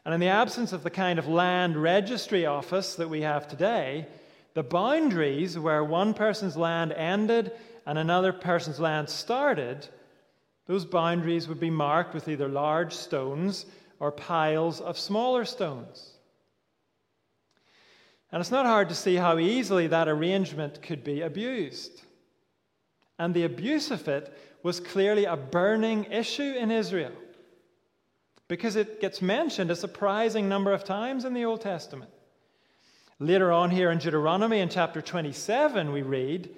[0.05, 4.07] And in the absence of the kind of land registry office that we have today,
[4.55, 7.53] the boundaries where one person's land ended
[7.85, 9.87] and another person's land started,
[10.67, 13.67] those boundaries would be marked with either large stones
[14.01, 16.13] or piles of smaller stones.
[18.31, 22.03] And it's not hard to see how easily that arrangement could be abused.
[23.19, 24.37] And the abuse of it
[24.69, 27.13] was clearly a burning issue in Israel.
[28.49, 32.11] because it gets mentioned a surprising number of times in the Old Testament.
[33.19, 36.51] Later on, here in Deuteronomy in chapter 27, we read,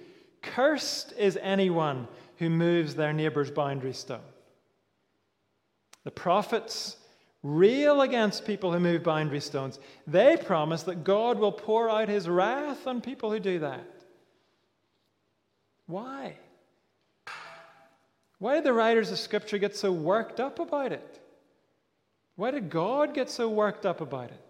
[0.42, 2.06] Cursed is anyone
[2.38, 4.30] who moves their neighbor's boundary stone.
[6.04, 6.96] The prophets
[7.44, 9.78] rail against people who move boundary stones.
[10.06, 13.86] They promise that God will pour out his wrath on people who do that.
[15.86, 16.36] Why?
[18.40, 21.20] Why did the writers of Scripture get so worked up about it?
[22.36, 24.40] Why did God get so worked up about it?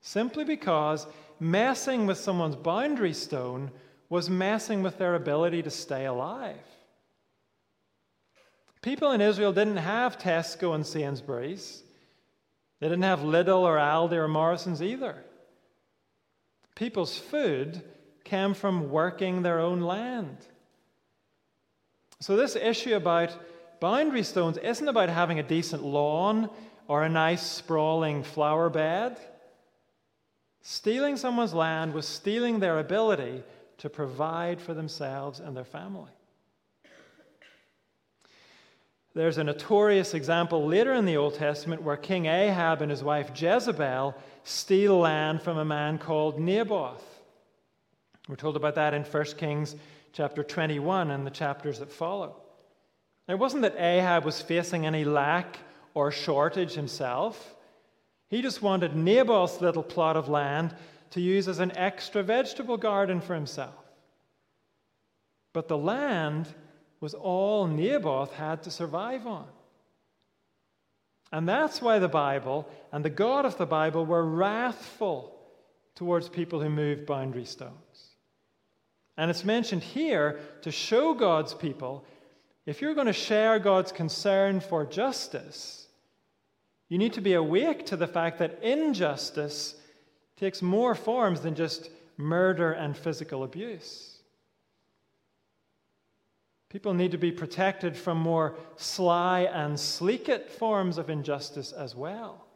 [0.00, 1.06] Simply because
[1.38, 3.70] messing with someone's boundary stone
[4.08, 6.56] was messing with their ability to stay alive.
[8.80, 11.82] People in Israel didn't have Tesco and Sainsbury's.
[12.80, 15.22] They didn't have Lidl or Aldi or Morrison's either.
[16.74, 17.82] People's food
[18.24, 20.38] came from working their own land.
[22.22, 23.36] So, this issue about
[23.80, 26.50] boundary stones isn't about having a decent lawn
[26.86, 29.18] or a nice sprawling flower bed.
[30.60, 33.42] Stealing someone's land was stealing their ability
[33.78, 36.12] to provide for themselves and their family.
[39.14, 43.32] There's a notorious example later in the Old Testament where King Ahab and his wife
[43.34, 44.14] Jezebel
[44.44, 47.02] steal land from a man called Naboth.
[48.28, 49.74] We're told about that in 1 Kings
[50.12, 52.36] chapter 21 and the chapters that follow.
[53.28, 55.58] It wasn't that Ahab was facing any lack
[55.94, 57.54] or shortage himself.
[58.28, 60.74] He just wanted Naboth's little plot of land
[61.10, 63.74] to use as an extra vegetable garden for himself.
[65.52, 66.48] But the land
[67.00, 69.46] was all Naboth had to survive on.
[71.30, 75.34] And that's why the Bible and the God of the Bible were wrathful
[75.94, 77.72] towards people who moved boundary stones.
[79.16, 82.04] And it's mentioned here to show God's people
[82.64, 85.88] if you're going to share God's concern for justice,
[86.88, 89.74] you need to be awake to the fact that injustice
[90.36, 94.18] takes more forms than just murder and physical abuse.
[96.68, 102.46] People need to be protected from more sly and sleek forms of injustice as well.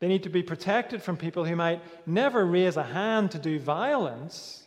[0.00, 3.58] They need to be protected from people who might never raise a hand to do
[3.58, 4.64] violence,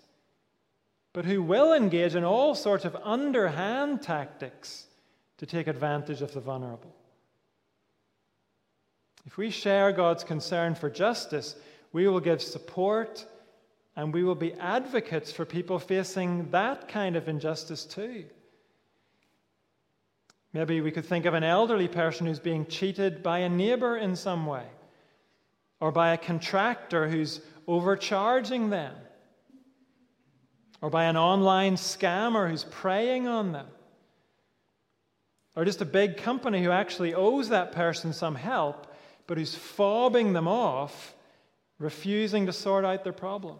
[1.13, 4.87] but who will engage in all sorts of underhand tactics
[5.37, 6.93] to take advantage of the vulnerable.
[9.25, 11.55] If we share God's concern for justice,
[11.93, 13.25] we will give support
[13.95, 18.25] and we will be advocates for people facing that kind of injustice too.
[20.53, 24.15] Maybe we could think of an elderly person who's being cheated by a neighbor in
[24.15, 24.65] some way,
[25.81, 28.95] or by a contractor who's overcharging them,
[30.81, 33.67] or by an online scammer who's preying on them,
[35.57, 38.87] or just a big company who actually owes that person some help,
[39.27, 41.13] but who's fobbing them off,
[41.77, 43.59] refusing to sort out their problem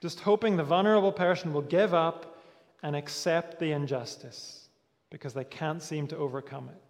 [0.00, 2.38] just hoping the vulnerable person will give up
[2.82, 4.68] and accept the injustice
[5.10, 6.82] because they can't seem to overcome it.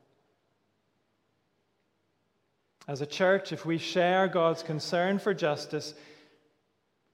[2.89, 5.95] As a church, if we share God's concern for justice,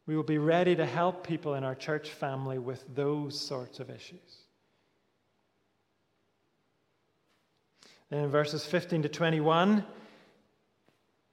[0.06, 3.90] we will be ready to help people in our church family with those sorts of
[3.90, 4.44] issues.
[8.10, 9.84] Then in verses 15 to 21,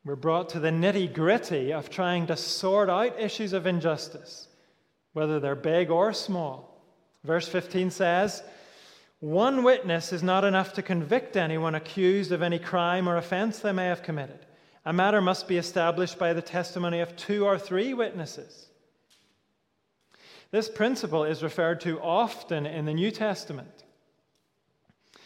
[0.04, 4.48] we're brought to the nitty gritty of trying to sort out issues of injustice
[5.14, 6.82] whether they're big or small.
[7.24, 8.44] Verse 15 says,
[9.22, 13.72] One witness is not enough to convict anyone accused of any crime or offense they
[13.72, 14.40] may have committed.
[14.84, 18.66] A matter must be established by the testimony of two or three witnesses.
[20.50, 23.84] This principle is referred to often in the New Testament.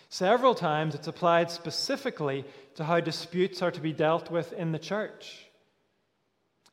[0.10, 2.44] Several times it's applied specifically
[2.76, 5.46] to how disputes are to be dealt with in the church.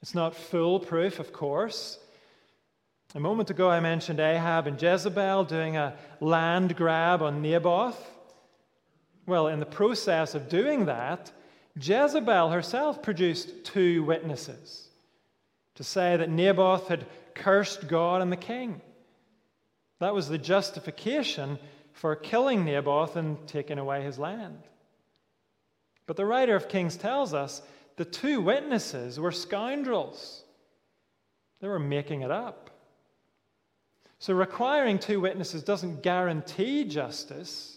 [0.03, 2.01] It's not foolproof, of course.
[3.15, 8.11] A moment ago, I mentioned Ahab and Jezebel doing a land grab on Naboth.
[9.27, 11.31] Well, in the process of doing that,
[11.79, 14.89] Jezebel herself produced two witnesses
[15.75, 18.81] to say that Naboth had cursed God and the king.
[20.01, 21.59] That was the justification
[21.93, 24.59] for killing Naboth and taking away his land.
[26.07, 27.61] But the writer of Kings tells us
[27.97, 30.45] the two witnesses were scoundrels.
[31.61, 32.62] They were making it up.
[34.23, 37.77] So, requiring two witnesses doesn't guarantee justice,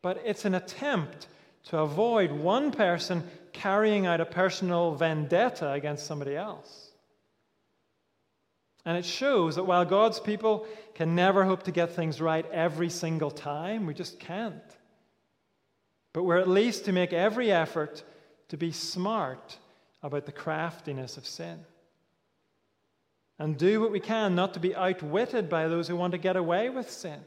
[0.00, 1.26] but it's an attempt
[1.70, 6.92] to avoid one person carrying out a personal vendetta against somebody else.
[8.84, 12.88] And it shows that while God's people can never hope to get things right every
[12.88, 14.62] single time, we just can't.
[16.12, 18.04] But we're at least to make every effort
[18.50, 19.58] to be smart
[20.00, 21.58] about the craftiness of sin.
[23.38, 26.36] And do what we can not to be outwitted by those who want to get
[26.36, 27.20] away with sin.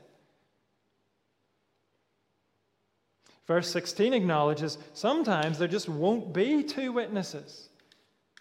[3.47, 7.69] Verse 16 acknowledges sometimes there just won't be two witnesses.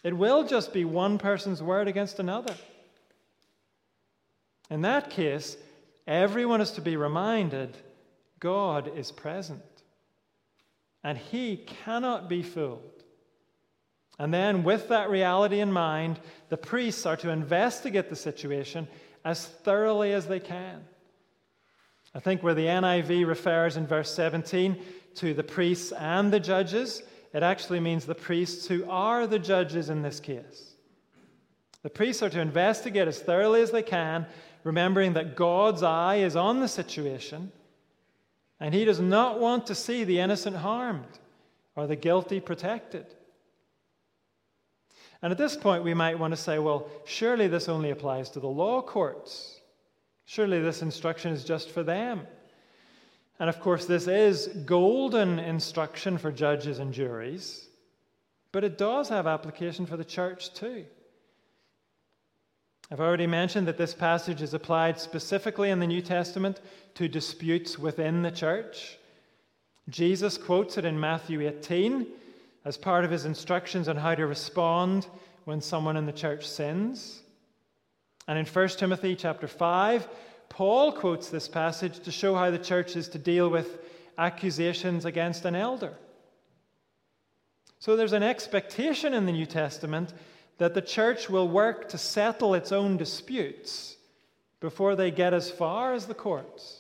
[0.03, 2.55] It will just be one person's word against another.
[4.71, 5.57] In that case,
[6.07, 7.77] everyone is to be reminded
[8.39, 9.63] God is present
[11.03, 13.00] and he cannot be fooled.
[14.21, 18.87] And then, with that reality in mind, the priests are to investigate the situation
[19.25, 20.85] as thoroughly as they can.
[22.15, 24.77] I think where the NIV refers in verse 17
[25.15, 27.03] to the priests and the judges,
[27.33, 30.75] it actually means the priests who are the judges in this case.
[31.83, 34.27] The priests are to investigate as thoroughly as they can,
[34.65, 37.53] remembering that God's eye is on the situation
[38.61, 41.19] and he does not want to see the innocent harmed
[41.75, 43.07] or the guilty protected.
[45.23, 48.41] And at this point, we might want to say, well, surely this only applies to
[48.41, 49.61] the law courts.
[50.25, 52.27] Surely this instruction is just for them.
[53.39, 57.67] And of course, this is golden instruction for judges and juries,
[58.53, 60.85] but it does have application for the church too.
[62.93, 66.61] I've already mentioned that this passage is applied specifically in the New Testament
[66.95, 68.99] to disputes within the church.
[69.89, 72.07] Jesus quotes it in Matthew 18
[72.65, 75.07] as part of his instructions on how to respond
[75.45, 77.23] when someone in the church sins.
[78.29, 80.09] And in 1 Timothy chapter 5,
[80.49, 83.79] Paul quotes this passage to show how the church is to deal with
[84.19, 85.95] accusations against an elder.
[87.79, 90.13] So there's an expectation in the New Testament
[90.59, 93.97] that the church will work to settle its own disputes
[94.61, 96.80] before they get as far as the courts.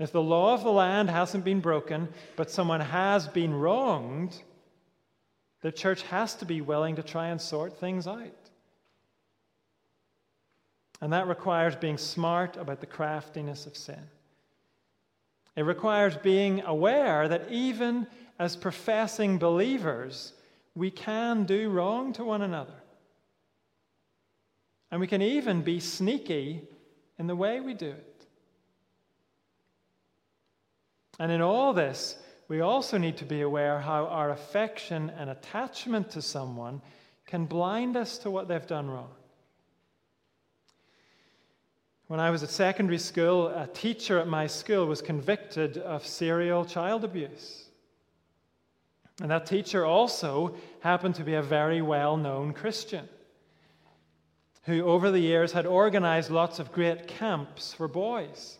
[0.00, 4.34] If the law of the land hasn't been broken, but someone has been wronged,
[5.60, 8.50] the church has to be willing to try and sort things out.
[11.02, 14.00] And that requires being smart about the craftiness of sin.
[15.54, 18.06] It requires being aware that even
[18.38, 20.32] as professing believers,
[20.74, 22.72] we can do wrong to one another.
[24.90, 26.62] And we can even be sneaky
[27.18, 28.09] in the way we do it.
[31.20, 32.16] And in all this,
[32.48, 36.80] we also need to be aware how our affection and attachment to someone
[37.26, 39.10] can blind us to what they've done wrong.
[42.06, 46.64] When I was at secondary school, a teacher at my school was convicted of serial
[46.64, 47.66] child abuse.
[49.20, 53.06] And that teacher also happened to be a very well known Christian
[54.62, 58.56] who, over the years, had organized lots of great camps for boys.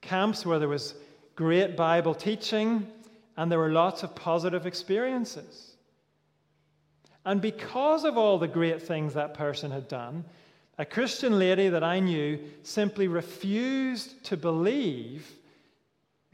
[0.00, 0.94] Camps where there was
[1.40, 2.86] great Bible teaching
[3.34, 5.74] and there were lots of positive experiences.
[7.24, 10.26] And because of all the great things that person had done,
[10.76, 15.32] a Christian lady that I knew simply refused to believe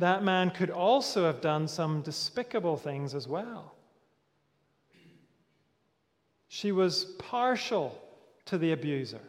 [0.01, 3.77] that man could also have done some despicable things as well.
[6.49, 7.97] She was partial
[8.47, 9.23] to the abuser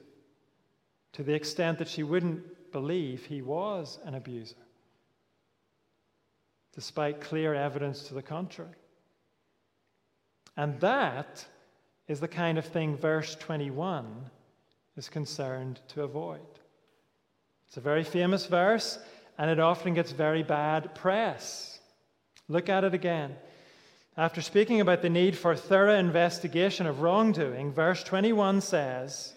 [1.14, 4.67] to the extent that she wouldn't believe he was an abuser,
[6.78, 8.70] despite clear evidence to the contrary.
[10.56, 11.44] And that
[12.08, 14.06] is the kind of thing verse 21
[14.96, 16.40] is concerned to avoid.
[17.68, 19.00] It's a very famous verse
[19.40, 21.80] and it often gets very bad press.
[22.48, 23.36] Look at it again.
[24.16, 29.34] After speaking about the need for thorough investigation of wrongdoing, verse 21 says,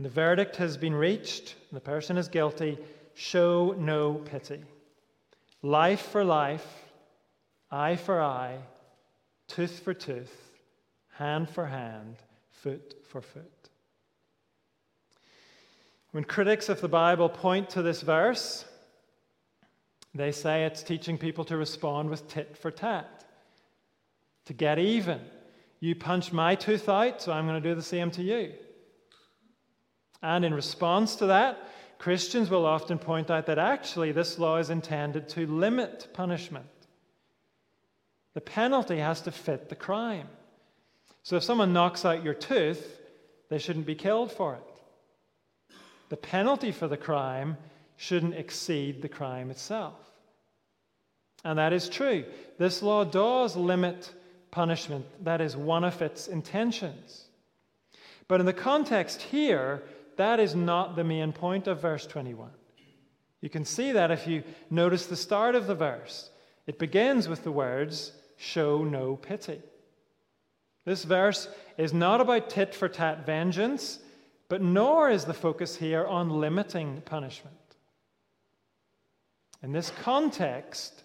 [0.00, 2.78] The verdict has been reached, the person is guilty,
[3.14, 4.64] show no pity.
[5.64, 6.66] Life for life,
[7.70, 8.58] eye for eye,
[9.48, 10.52] tooth for tooth,
[11.14, 12.16] hand for hand,
[12.50, 13.70] foot for foot.
[16.10, 18.66] When critics of the Bible point to this verse,
[20.14, 23.24] they say it's teaching people to respond with tit for tat,
[24.44, 25.22] to get even.
[25.80, 28.52] You punch my tooth out, so I'm going to do the same to you.
[30.22, 31.58] And in response to that,
[31.98, 36.66] Christians will often point out that actually this law is intended to limit punishment.
[38.34, 40.28] The penalty has to fit the crime.
[41.22, 43.00] So if someone knocks out your tooth,
[43.48, 44.74] they shouldn't be killed for it
[46.14, 47.56] the penalty for the crime
[47.96, 49.98] shouldn't exceed the crime itself.
[51.44, 52.24] And that is true.
[52.58, 54.12] This law does limit
[54.52, 57.24] punishment, that is one of its intentions.
[58.28, 59.82] But in the context here,
[60.16, 62.50] that is not the main point of verse 21.
[63.40, 66.30] You can see that if you notice the start of the verse.
[66.66, 69.60] It begins with the words, Show no pity.
[70.84, 71.48] This verse
[71.78, 74.00] is not about tit for tat vengeance,
[74.48, 77.56] but nor is the focus here on limiting punishment.
[79.62, 81.04] In this context,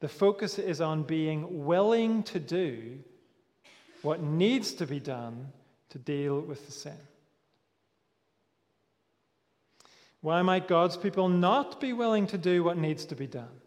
[0.00, 2.98] the focus is on being willing to do
[4.02, 5.52] what needs to be done
[5.90, 6.98] to deal with the sin.
[10.20, 13.60] Why might God's people not be willing to do what needs to be done?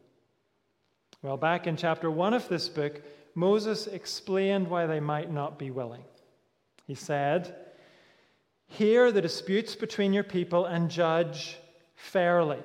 [1.22, 3.02] Well, back in chapter 1 of this book,
[3.36, 6.04] Moses explained why they might not be willing.
[6.88, 7.56] He said,
[8.68, 11.58] Hear the disputes between your people and judge
[11.96, 12.60] fairly,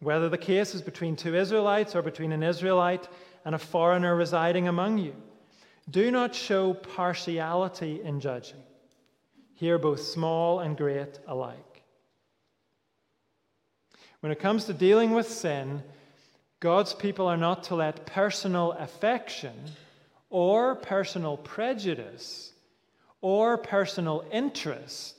[0.00, 3.08] whether the case is between two Israelites or between an Israelite
[3.44, 5.14] and a foreigner residing among you.
[5.90, 8.62] Do not show partiality in judging.
[9.54, 11.73] Hear both small and great alike.
[14.24, 15.82] When it comes to dealing with sin,
[16.58, 19.52] God's people are not to let personal affection
[20.30, 22.50] or personal prejudice
[23.20, 25.14] or personal interest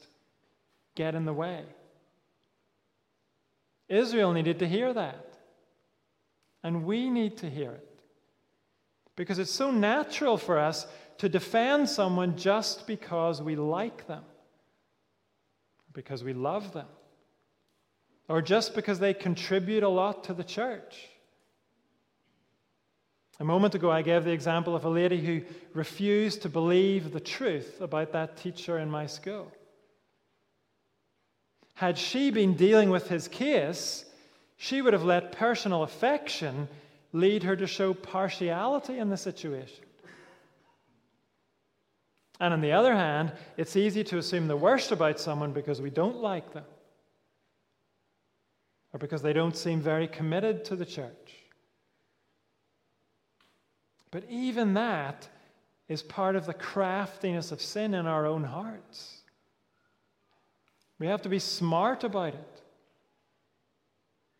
[0.96, 1.66] get in the way.
[3.90, 5.38] Israel needed to hear that.
[6.64, 8.00] And we need to hear it.
[9.16, 10.88] Because it's so natural for us
[11.20, 14.24] to defend someone just because we like them,
[15.94, 16.88] because we love them,
[18.28, 21.10] or just because they contribute a lot to the church.
[23.40, 25.42] A moment ago, I gave the example of a lady who
[25.74, 29.52] refused to believe the truth about that teacher in my school.
[31.74, 34.06] Had she been dealing with his case,
[34.56, 36.70] she would have let personal affection
[37.12, 39.84] lead her to show partiality in the situation.
[42.40, 45.90] And on the other hand, it's easy to assume the worst about someone because we
[45.90, 46.66] don't like them
[48.96, 51.34] or because they don't seem very committed to the church.
[54.10, 55.28] But even that
[55.90, 59.18] is part of the craftiness of sin in our own hearts.
[60.98, 62.62] We have to be smart about it.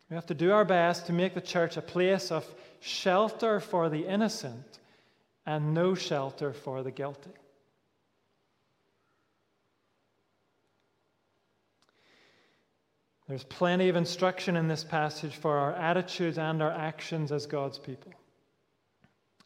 [0.10, 2.46] We have to do our best to make the church a place of
[2.80, 4.80] shelter for the innocent
[5.46, 7.32] and no shelter for the guilty.
[13.28, 17.80] There's plenty of instruction in this passage for our attitudes and our actions as God's
[17.80, 18.14] people.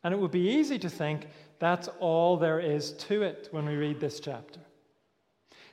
[0.04, 1.28] And it would be easy to think
[1.60, 4.60] that's all there is to it when we read this chapter.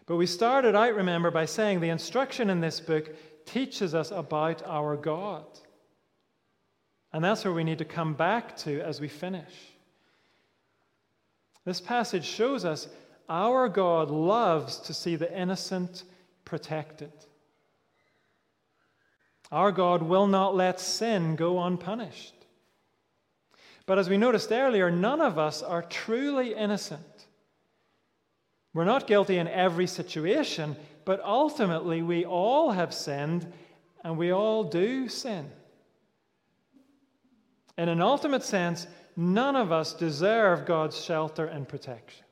[0.06, 4.64] But we started out, remember, by saying the instruction in this book teaches us about
[4.66, 5.46] our God.
[7.12, 9.52] And that's where we need to come back to as we finish.
[11.64, 12.88] This passage shows us
[13.28, 16.04] our God loves to see the innocent
[16.44, 17.12] protected.
[19.52, 22.34] Our God will not let sin go unpunished.
[23.86, 27.26] But as we noticed earlier, none of us are truly innocent.
[28.74, 33.50] We're not guilty in every situation, but ultimately we all have sinned
[34.04, 35.50] and we all do sin.
[37.78, 38.86] In an ultimate sense,
[39.16, 42.24] none of us deserve God's shelter and protection.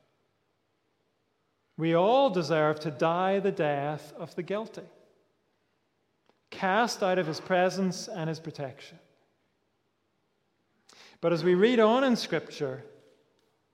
[1.77, 4.83] We all deserve to die the death of the guilty,
[6.55, 8.99] cast out of his presence and his protection.
[11.21, 12.85] But as we read on in Scripture,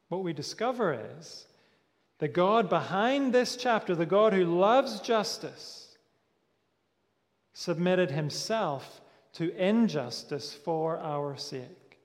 [0.09, 1.47] what we discover is
[2.19, 5.97] the God behind this chapter, the God who loves justice,
[7.53, 9.01] submitted himself
[9.33, 11.99] to injustice for our sake.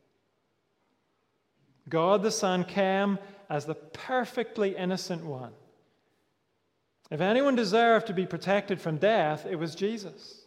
[1.88, 5.54] God the Son came as the perfectly innocent one.
[7.12, 10.45] If anyone deserved to be protected from death, it was Jesus.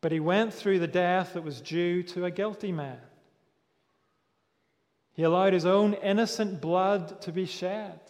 [0.00, 2.98] But he went through the death that was due to a guilty man.
[5.12, 8.00] He allowed his own innocent blood to be shed.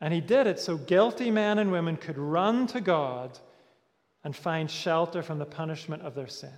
[0.00, 3.38] And he did it so guilty men and women could run to God
[4.24, 6.50] and find shelter from the punishment of their sin.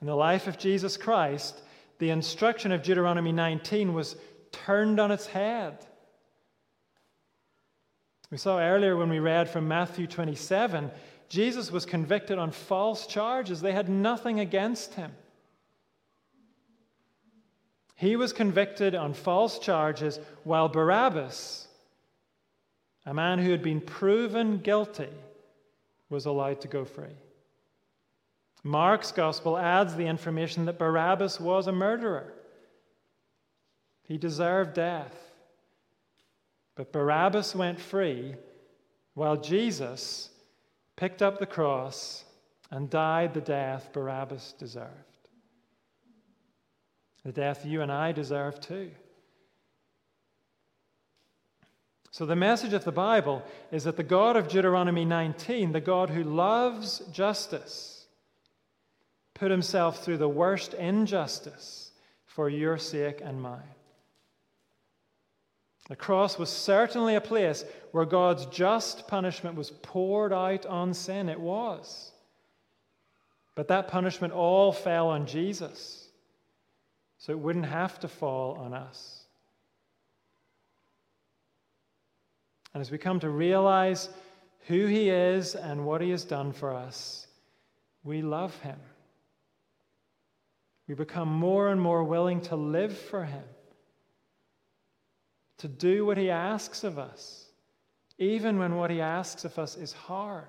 [0.00, 1.60] In the life of Jesus Christ,
[1.98, 4.16] the instruction of Deuteronomy 19 was
[4.52, 5.84] turned on its head.
[8.30, 10.90] We saw earlier when we read from Matthew 27,
[11.28, 13.60] Jesus was convicted on false charges.
[13.60, 15.12] They had nothing against him.
[17.96, 21.66] He was convicted on false charges, while Barabbas,
[23.04, 25.08] a man who had been proven guilty,
[26.08, 27.16] was allowed to go free.
[28.62, 32.32] Mark's gospel adds the information that Barabbas was a murderer.
[34.04, 35.14] He deserved death.
[36.74, 38.36] But Barabbas went free
[39.14, 40.30] while Jesus
[40.98, 42.24] picked up the cross
[42.72, 44.90] and died the death Barabbas deserved.
[47.24, 48.90] The death you and I deserve too.
[52.10, 56.10] So, the message of the Bible is that the God of Deuteronomy 19, the God
[56.10, 58.06] who loves justice,
[59.34, 61.92] put himself through the worst injustice
[62.24, 63.77] for your sake and mine.
[65.88, 71.28] The cross was certainly a place where God's just punishment was poured out on sin.
[71.28, 72.12] It was.
[73.54, 76.08] But that punishment all fell on Jesus,
[77.16, 79.24] so it wouldn't have to fall on us.
[82.72, 84.10] And as we come to realize
[84.66, 87.26] who He is and what He has done for us,
[88.04, 88.78] we love Him.
[90.86, 93.42] We become more and more willing to live for Him,
[95.58, 97.46] to do what He asks of us,
[98.18, 100.46] even when what He asks of us is hard.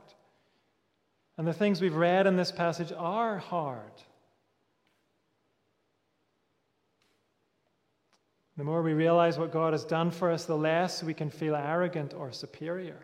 [1.38, 3.91] And the things we've read in this passage are hard.
[8.57, 11.56] The more we realize what God has done for us, the less we can feel
[11.56, 12.99] arrogant or superior.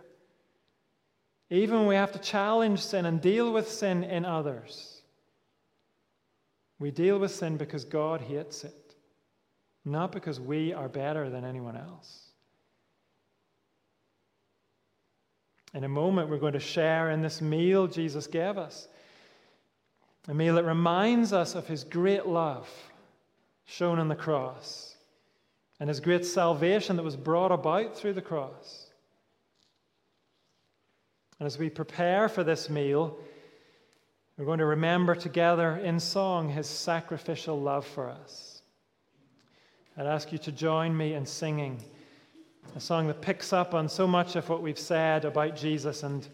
[1.50, 5.02] Even when we have to challenge sin and deal with sin in others,
[6.78, 8.85] we deal with sin because God hates it,
[9.86, 12.22] not because we are better than anyone else.
[15.74, 18.88] In a moment, we're going to share in this meal Jesus gave us
[20.28, 22.68] a meal that reminds us of his great love
[23.66, 24.96] shown on the cross
[25.80, 28.88] and his great salvation that was brought about through the cross.
[31.40, 33.18] And as we prepare for this meal,
[34.38, 38.55] we're going to remember together in song his sacrificial love for us.
[39.98, 41.82] I'd ask you to join me in singing
[42.76, 46.28] a song that picks up on so much of what we've said about Jesus and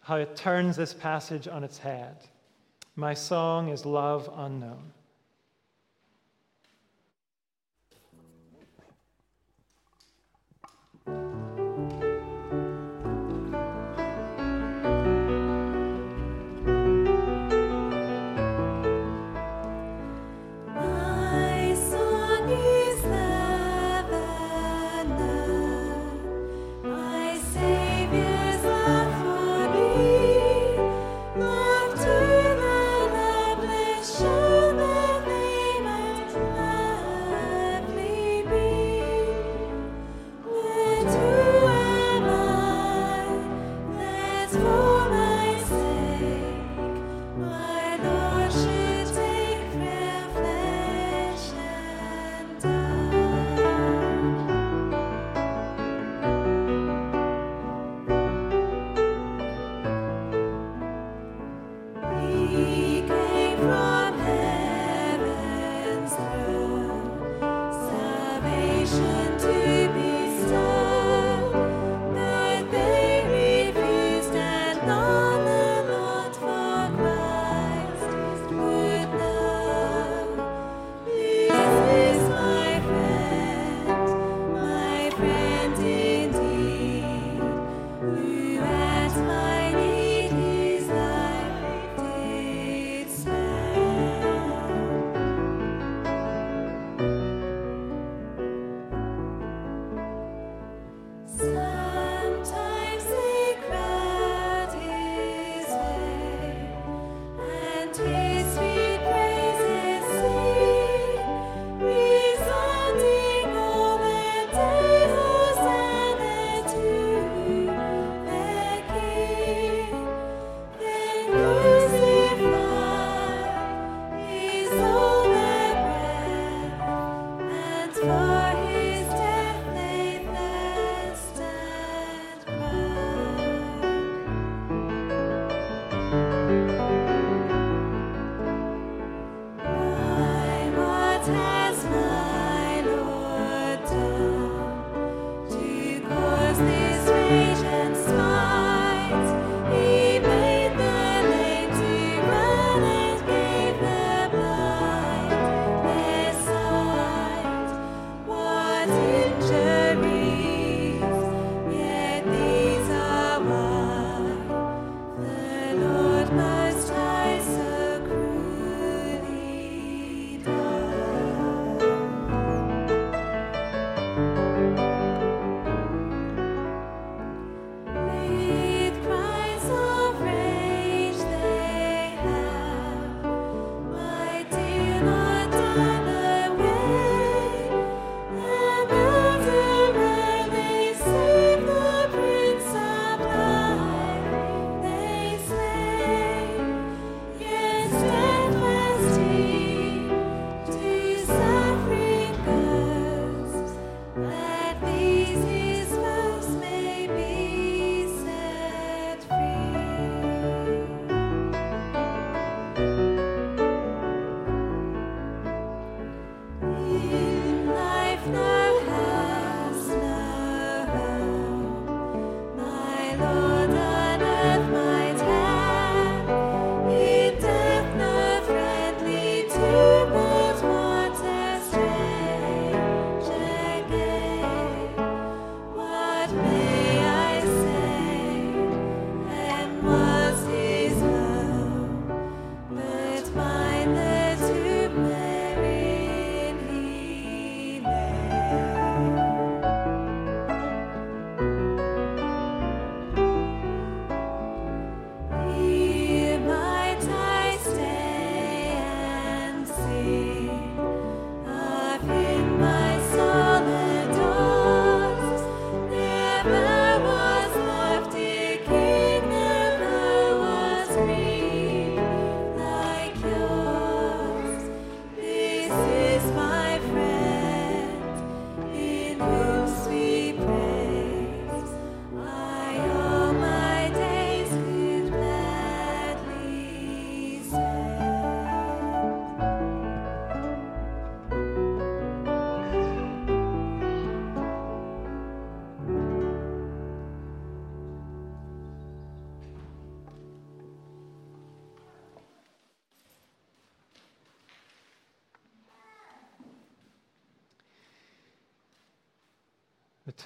[0.00, 2.16] how it turns this passage on its head.
[2.96, 4.92] My song is Love Unknown.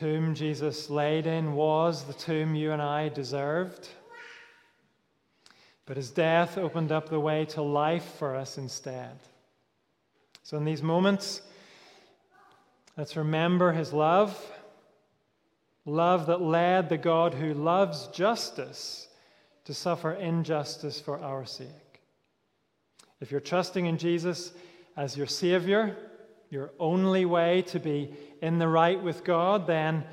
[0.05, 3.89] Tomb Jesus laid in was the tomb you and I deserved.
[5.86, 9.18] But his death opened up the way to life for us instead.
[10.43, 11.40] So, in these moments,
[12.98, 14.39] let's remember his love
[15.86, 19.09] love that led the God who loves justice
[19.64, 22.02] to suffer injustice for our sake.
[23.22, 24.52] If you're trusting in Jesus
[24.98, 25.97] as your Savior,
[26.55, 30.05] your only way to be in the right with God, then,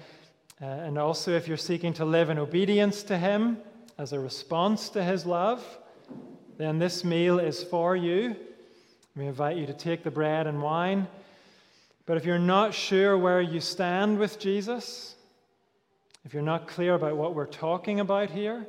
[0.60, 3.60] uh, and also if you're seeking to live in obedience to Him
[4.00, 5.64] as a response to His love,
[6.58, 8.36] then this meal is for you.
[9.16, 11.08] We invite you to take the bread and wine.
[12.08, 15.14] But if you're not sure where you stand with Jesus,
[16.26, 18.66] if you're not clear about what we're talking about here,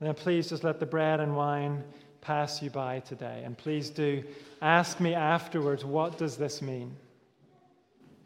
[0.00, 1.82] then please just let the bread and wine
[2.28, 3.40] pass you by today.
[3.46, 4.22] And please do
[4.60, 6.94] ask me afterwards, what does this mean?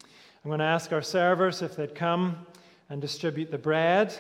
[0.03, 2.45] I'm going to ask our servers if they'd come
[2.91, 4.13] and distribute the bread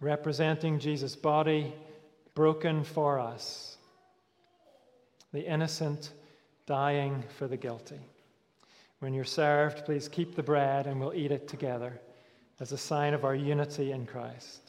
[0.00, 1.74] representing Jesus' body
[2.36, 3.78] broken for us,
[5.32, 6.12] the innocent
[6.66, 7.98] dying for the guilty.
[9.00, 12.00] When you're served, please keep the bread and we'll eat it together
[12.60, 14.67] as a sign of our unity in Christ.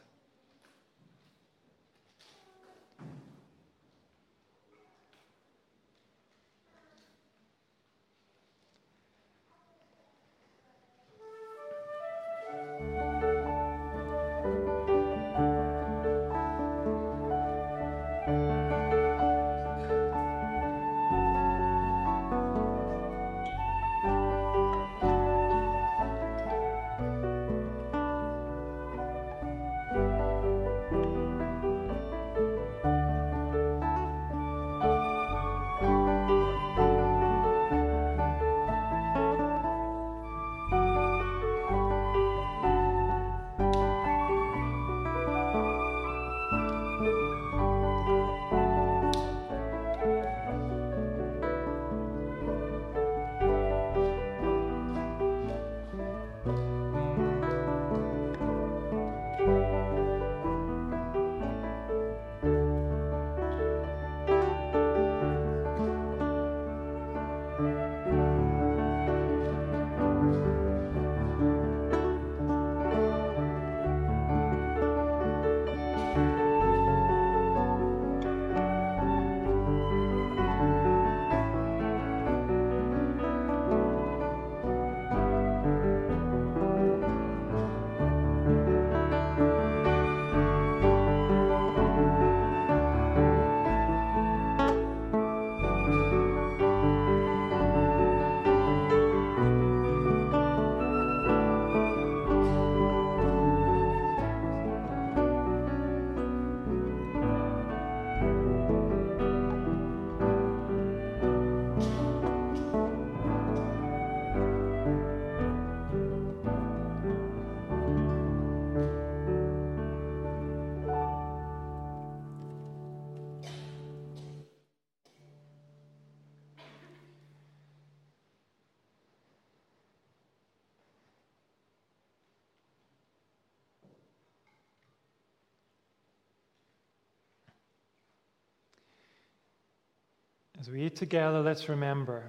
[140.60, 142.23] As we eat together, let's remember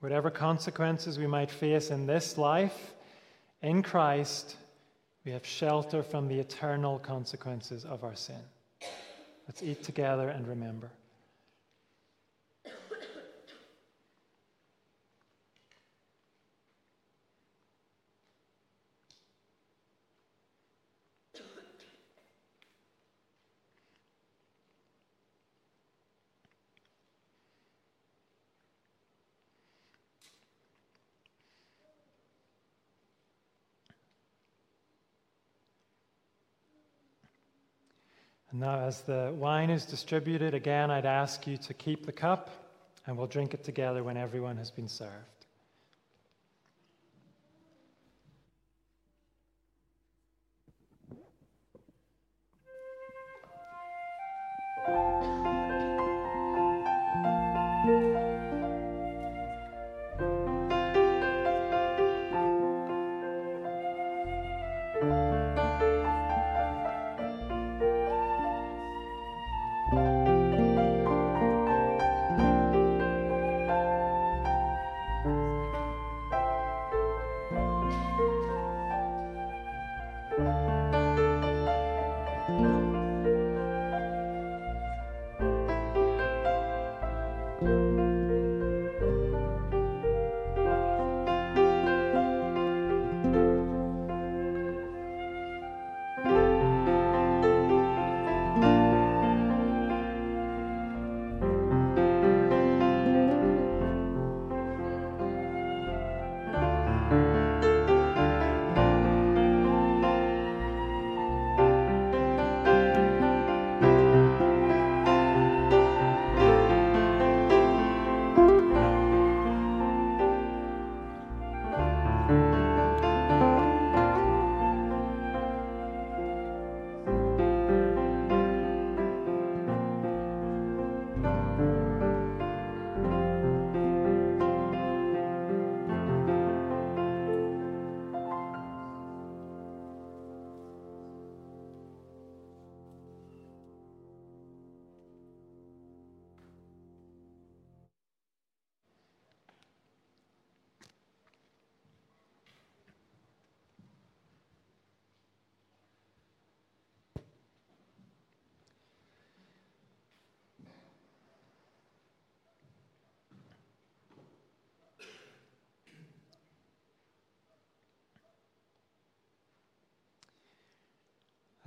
[0.00, 2.94] whatever consequences we might face in this life,
[3.62, 4.56] in Christ,
[5.24, 8.40] we have shelter from the eternal consequences of our sin.
[9.46, 10.90] Let's eat together and remember.
[38.62, 42.48] Now, as the wine is distributed, again, I'd ask you to keep the cup
[43.08, 45.41] and we'll drink it together when everyone has been served.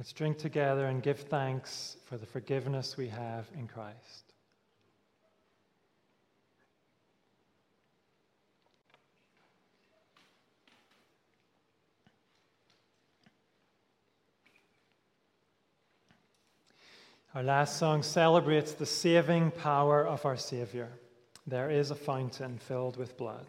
[0.05, 4.33] Let's drink together and give thanks for the forgiveness we have in Christ.
[17.33, 20.91] Our last song celebrates the saving power of our Savior.
[21.47, 23.47] There is a fountain filled with blood.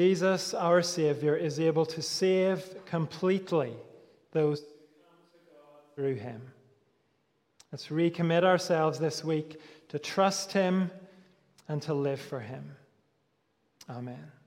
[0.00, 3.74] Jesus, our Savior, is able to save completely
[4.32, 6.40] those who come to God through him.
[7.70, 9.60] Let's recommit ourselves this week
[9.90, 10.90] to trust him
[11.68, 12.64] and to live for him.
[13.90, 14.39] Amen.